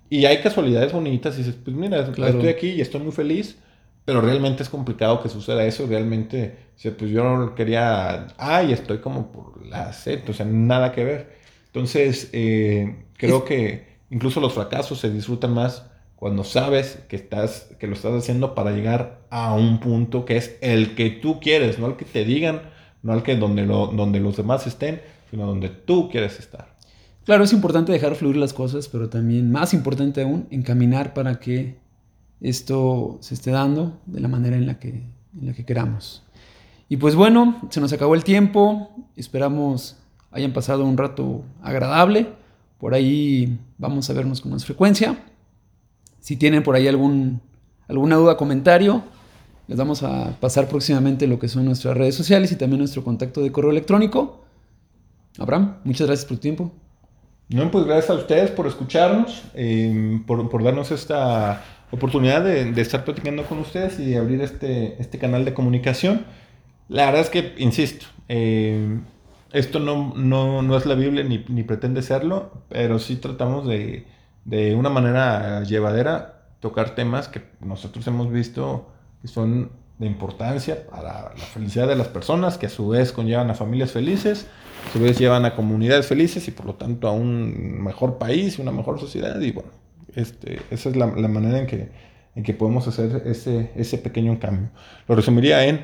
Y 0.10 0.26
hay 0.26 0.42
casualidades 0.42 0.94
bonitas 0.94 1.36
y 1.36 1.40
dices, 1.40 1.56
pues 1.56 1.76
mira, 1.76 2.00
estoy 2.00 2.48
aquí 2.48 2.70
y 2.70 2.82
estoy 2.82 3.02
muy 3.02 3.12
feliz, 3.12 3.58
pero 4.06 4.22
realmente 4.22 4.62
es 4.62 4.70
complicado 4.70 5.22
que 5.22 5.30
suceda 5.30 5.66
eso. 5.66 5.88
Realmente, 5.88 6.56
pues 6.98 7.12
yo 7.12 7.56
quería, 7.56 8.28
ay, 8.38 8.72
estoy 8.72 9.00
como 9.00 9.32
por 9.32 9.66
la 9.66 9.92
sed, 9.94 10.22
o 10.30 10.34
sea, 10.34 10.46
nada 10.46 10.92
que 10.92 11.04
ver. 11.04 11.36
Entonces, 11.66 12.30
eh, 12.32 13.04
creo 13.18 13.44
que 13.44 13.98
incluso 14.12 14.40
los 14.40 14.54
fracasos 14.54 15.00
se 15.00 15.10
disfrutan 15.10 15.54
más 15.54 15.88
cuando 16.16 16.44
sabes 16.44 17.00
que, 17.10 17.16
estás, 17.16 17.72
que 17.80 17.88
lo 17.88 17.94
estás 17.94 18.14
haciendo 18.14 18.56
para 18.56 18.72
llegar 18.72 19.22
a 19.30 19.54
un 19.54 19.80
punto 19.80 20.24
que 20.24 20.38
es 20.38 20.58
el 20.62 20.96
que 20.96 21.10
tú 21.10 21.40
quieres, 21.40 21.80
no 21.80 21.88
el 21.88 21.96
que 21.98 22.06
te 22.06 22.24
digan, 22.24 22.62
no 23.02 23.12
al 23.12 23.24
que 23.24 23.36
donde, 23.36 23.66
lo, 23.66 23.88
donde 23.88 24.20
los 24.20 24.38
demás 24.38 24.66
estén, 24.68 25.02
sino 25.30 25.46
donde 25.46 25.70
tú 25.70 26.10
quieres 26.10 26.40
estar. 26.40 26.76
Claro, 27.26 27.44
es 27.44 27.54
importante 27.54 27.92
dejar 27.92 28.16
fluir 28.16 28.38
las 28.38 28.54
cosas, 28.54 28.88
pero 28.88 29.10
también 29.10 29.52
más 29.52 29.74
importante 29.74 30.22
aún, 30.22 30.48
encaminar 30.52 31.14
para 31.14 31.40
que 31.40 31.76
esto 32.50 33.18
se 33.22 33.34
esté 33.34 33.52
dando 33.52 34.00
de 34.06 34.20
la 34.20 34.28
manera 34.28 34.56
en 34.56 34.66
la 34.66 34.80
que, 34.80 34.90
en 34.90 35.46
la 35.46 35.54
que 35.54 35.66
queramos. 35.66 36.24
Y 36.88 36.98
pues 36.98 37.16
bueno, 37.16 37.62
se 37.70 37.82
nos 37.82 37.92
acabó 37.94 38.16
el 38.16 38.24
tiempo, 38.24 38.92
esperamos 39.16 39.98
hayan 40.36 40.52
pasado 40.52 40.84
un 40.84 40.98
rato 40.98 41.44
agradable. 41.64 42.28
Por 42.78 42.94
ahí 42.94 43.58
vamos 43.78 44.10
a 44.10 44.14
vernos 44.14 44.42
con 44.42 44.52
más 44.52 44.66
frecuencia. 44.66 45.18
Si 46.20 46.36
tienen 46.36 46.62
por 46.62 46.76
ahí 46.76 46.88
algún, 46.90 47.42
alguna 47.88 48.18
duda, 48.18 48.36
comentario, 48.36 49.02
les 49.68 49.78
vamos 49.78 50.04
a 50.04 50.38
pasar 50.42 50.68
próximamente 50.68 51.26
lo 51.26 51.40
que 51.40 51.48
son 51.48 51.64
nuestras 51.66 51.96
redes 51.96 52.16
sociales 52.16 52.52
y 52.52 52.58
también 52.58 52.80
nuestro 52.80 53.04
contacto 53.04 53.42
de 53.42 53.52
correo 53.52 53.72
electrónico. 53.72 54.44
Abraham, 55.40 55.78
muchas 55.86 56.08
gracias 56.08 56.28
por 56.28 56.38
tu 56.38 56.42
tiempo. 56.42 56.72
No, 57.48 57.72
pues 57.72 57.86
gracias 57.86 58.10
a 58.10 58.16
ustedes 58.16 58.52
por 58.52 58.68
escucharnos, 58.68 59.44
eh, 59.54 60.22
por, 60.28 60.50
por, 60.50 60.64
darnos 60.64 60.92
esta 60.92 61.64
oportunidad 61.96 62.44
de, 62.44 62.72
de, 62.72 62.82
estar 62.82 63.04
platicando 63.04 63.44
con 63.44 63.60
ustedes 63.60 64.00
y 64.00 64.12
de 64.12 64.18
abrir 64.18 64.42
este, 64.42 65.02
este 65.02 65.18
canal 65.18 65.46
de 65.46 65.54
comunicación. 65.54 66.26
La 66.88 67.06
verdad 67.06 67.22
es 67.22 67.30
que, 67.30 67.56
insisto, 67.58 68.06
eh, 68.30 69.00
esto 69.52 69.80
no, 69.80 70.14
no, 70.16 70.62
no, 70.62 70.78
es 70.78 70.86
la 70.86 70.96
Biblia 70.96 71.24
ni, 71.24 71.44
ni, 71.48 71.64
pretende 71.64 72.02
serlo, 72.02 72.52
pero 72.70 73.00
sí 73.00 73.16
tratamos 73.16 73.68
de, 73.68 74.06
de 74.44 74.76
una 74.76 74.90
manera 74.90 75.64
llevadera 75.64 76.44
tocar 76.60 76.96
temas 76.96 77.28
que 77.28 77.42
nosotros 77.62 78.06
hemos 78.08 78.32
visto 78.32 78.90
que 79.22 79.28
son 79.28 79.72
de 79.98 80.08
importancia 80.08 80.88
para 80.88 81.34
la 81.36 81.46
felicidad 81.54 81.88
de 81.88 81.96
las 81.96 82.08
personas, 82.08 82.58
que 82.58 82.66
a 82.66 82.70
su 82.70 82.90
vez 82.90 83.12
conllevan 83.12 83.50
a 83.50 83.54
familias 83.54 83.92
felices, 83.92 84.48
a 84.90 84.94
su 84.94 85.00
vez 85.00 85.18
llevan 85.18 85.46
a 85.46 85.56
comunidades 85.56 86.08
felices 86.08 86.48
y 86.48 86.52
por 86.52 86.66
lo 86.66 86.76
tanto 86.76 87.08
a 87.08 87.12
un 87.12 87.82
mejor 87.82 88.18
país, 88.18 88.60
una 88.60 88.72
mejor 88.72 89.00
sociedad. 89.00 89.40
Y 89.40 89.52
bueno, 89.52 89.72
este, 90.16 90.60
esa 90.72 90.90
es 90.90 90.96
la, 90.96 91.08
manera 91.08 91.60
en 91.60 91.68
que, 91.68 91.90
en 92.36 92.44
que 92.44 92.54
podemos 92.54 92.88
hacer 92.88 93.24
ese, 93.26 93.72
ese 93.76 93.98
pequeño 93.98 94.40
cambio. 94.40 94.70
Lo 95.08 95.16
resumiría 95.16 95.66
en 95.66 95.82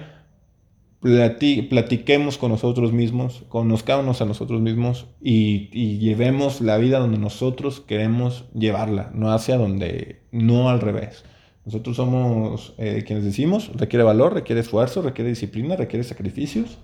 plati, 1.01 1.63
platiquemos 1.63 2.37
con 2.37 2.51
nosotros 2.51 2.93
mismos, 2.93 3.43
conozcámonos 3.49 4.21
a 4.21 4.25
nosotros 4.25 4.61
mismos 4.61 5.07
y, 5.21 5.69
y, 5.73 5.97
llevemos 5.97 6.61
la 6.61 6.77
vida 6.77 6.99
donde 6.99 7.17
nosotros 7.17 7.81
queremos 7.81 8.45
llevarla, 8.53 9.11
no 9.13 9.31
hacia 9.31 9.57
donde, 9.57 10.21
no 10.31 10.69
al 10.69 10.79
revés. 10.79 11.23
Nosotros 11.65 11.95
somos 11.95 12.73
eh, 12.77 13.03
quienes 13.05 13.23
decimos, 13.23 13.71
requiere 13.75 14.03
valor, 14.03 14.33
requiere 14.33 14.61
esfuerzo, 14.61 15.01
requiere 15.01 15.29
disciplina, 15.29 15.75
requiere 15.75 16.03
sacrificios. 16.03 16.79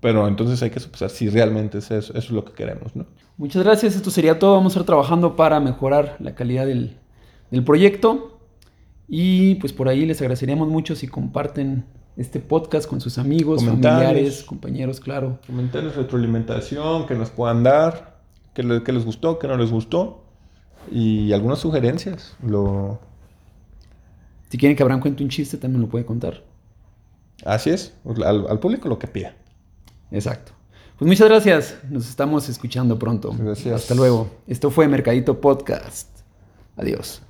Pero 0.00 0.28
entonces 0.28 0.62
hay 0.62 0.70
que 0.70 0.80
sopesar 0.80 1.10
si 1.10 1.28
realmente 1.28 1.78
es 1.78 1.90
eso, 1.90 2.12
eso 2.12 2.18
es 2.18 2.30
lo 2.30 2.44
que 2.44 2.52
queremos, 2.52 2.94
¿no? 2.94 3.06
Muchas 3.36 3.64
gracias, 3.64 3.96
esto 3.96 4.10
sería 4.10 4.38
todo. 4.38 4.54
Vamos 4.54 4.72
a 4.72 4.80
estar 4.80 4.86
trabajando 4.86 5.36
para 5.36 5.60
mejorar 5.60 6.16
la 6.20 6.34
calidad 6.34 6.66
del, 6.66 6.96
del 7.50 7.64
proyecto. 7.64 8.38
Y 9.08 9.56
pues 9.56 9.72
por 9.72 9.88
ahí 9.88 10.04
les 10.06 10.20
agradeceríamos 10.20 10.68
mucho 10.68 10.94
si 10.94 11.08
comparten 11.08 11.84
este 12.16 12.40
podcast 12.40 12.88
con 12.88 13.00
sus 13.00 13.16
amigos, 13.16 13.64
familiares, 13.64 14.42
compañeros, 14.42 15.00
claro. 15.00 15.38
Comentarios, 15.46 15.94
retroalimentación 15.94 17.06
que 17.06 17.14
nos 17.14 17.30
puedan 17.30 17.62
dar, 17.62 18.20
que, 18.54 18.62
le, 18.62 18.82
que 18.82 18.92
les 18.92 19.04
gustó, 19.04 19.38
que 19.38 19.48
no 19.48 19.56
les 19.56 19.70
gustó. 19.70 20.24
Y 20.90 21.32
algunas 21.32 21.60
sugerencias. 21.60 22.36
Lo, 22.42 23.00
si 24.48 24.58
quieren 24.58 24.76
que 24.76 24.82
Abraham 24.82 25.00
cuente 25.00 25.22
un 25.22 25.28
chiste, 25.28 25.56
también 25.58 25.82
lo 25.82 25.88
puede 25.88 26.04
contar. 26.04 26.42
Así 27.44 27.70
es, 27.70 27.94
al, 28.04 28.48
al, 28.48 28.58
público 28.58 28.88
lo 28.88 28.98
que 28.98 29.06
pida. 29.06 29.36
Exacto. 30.10 30.52
Pues 30.98 31.08
muchas 31.08 31.28
gracias, 31.28 31.76
nos 31.88 32.08
estamos 32.08 32.48
escuchando 32.48 32.98
pronto. 32.98 33.32
Gracias. 33.38 33.82
Hasta 33.82 33.94
luego. 33.94 34.28
Esto 34.46 34.70
fue 34.70 34.88
Mercadito 34.88 35.40
Podcast. 35.40 36.08
Adiós. 36.76 37.22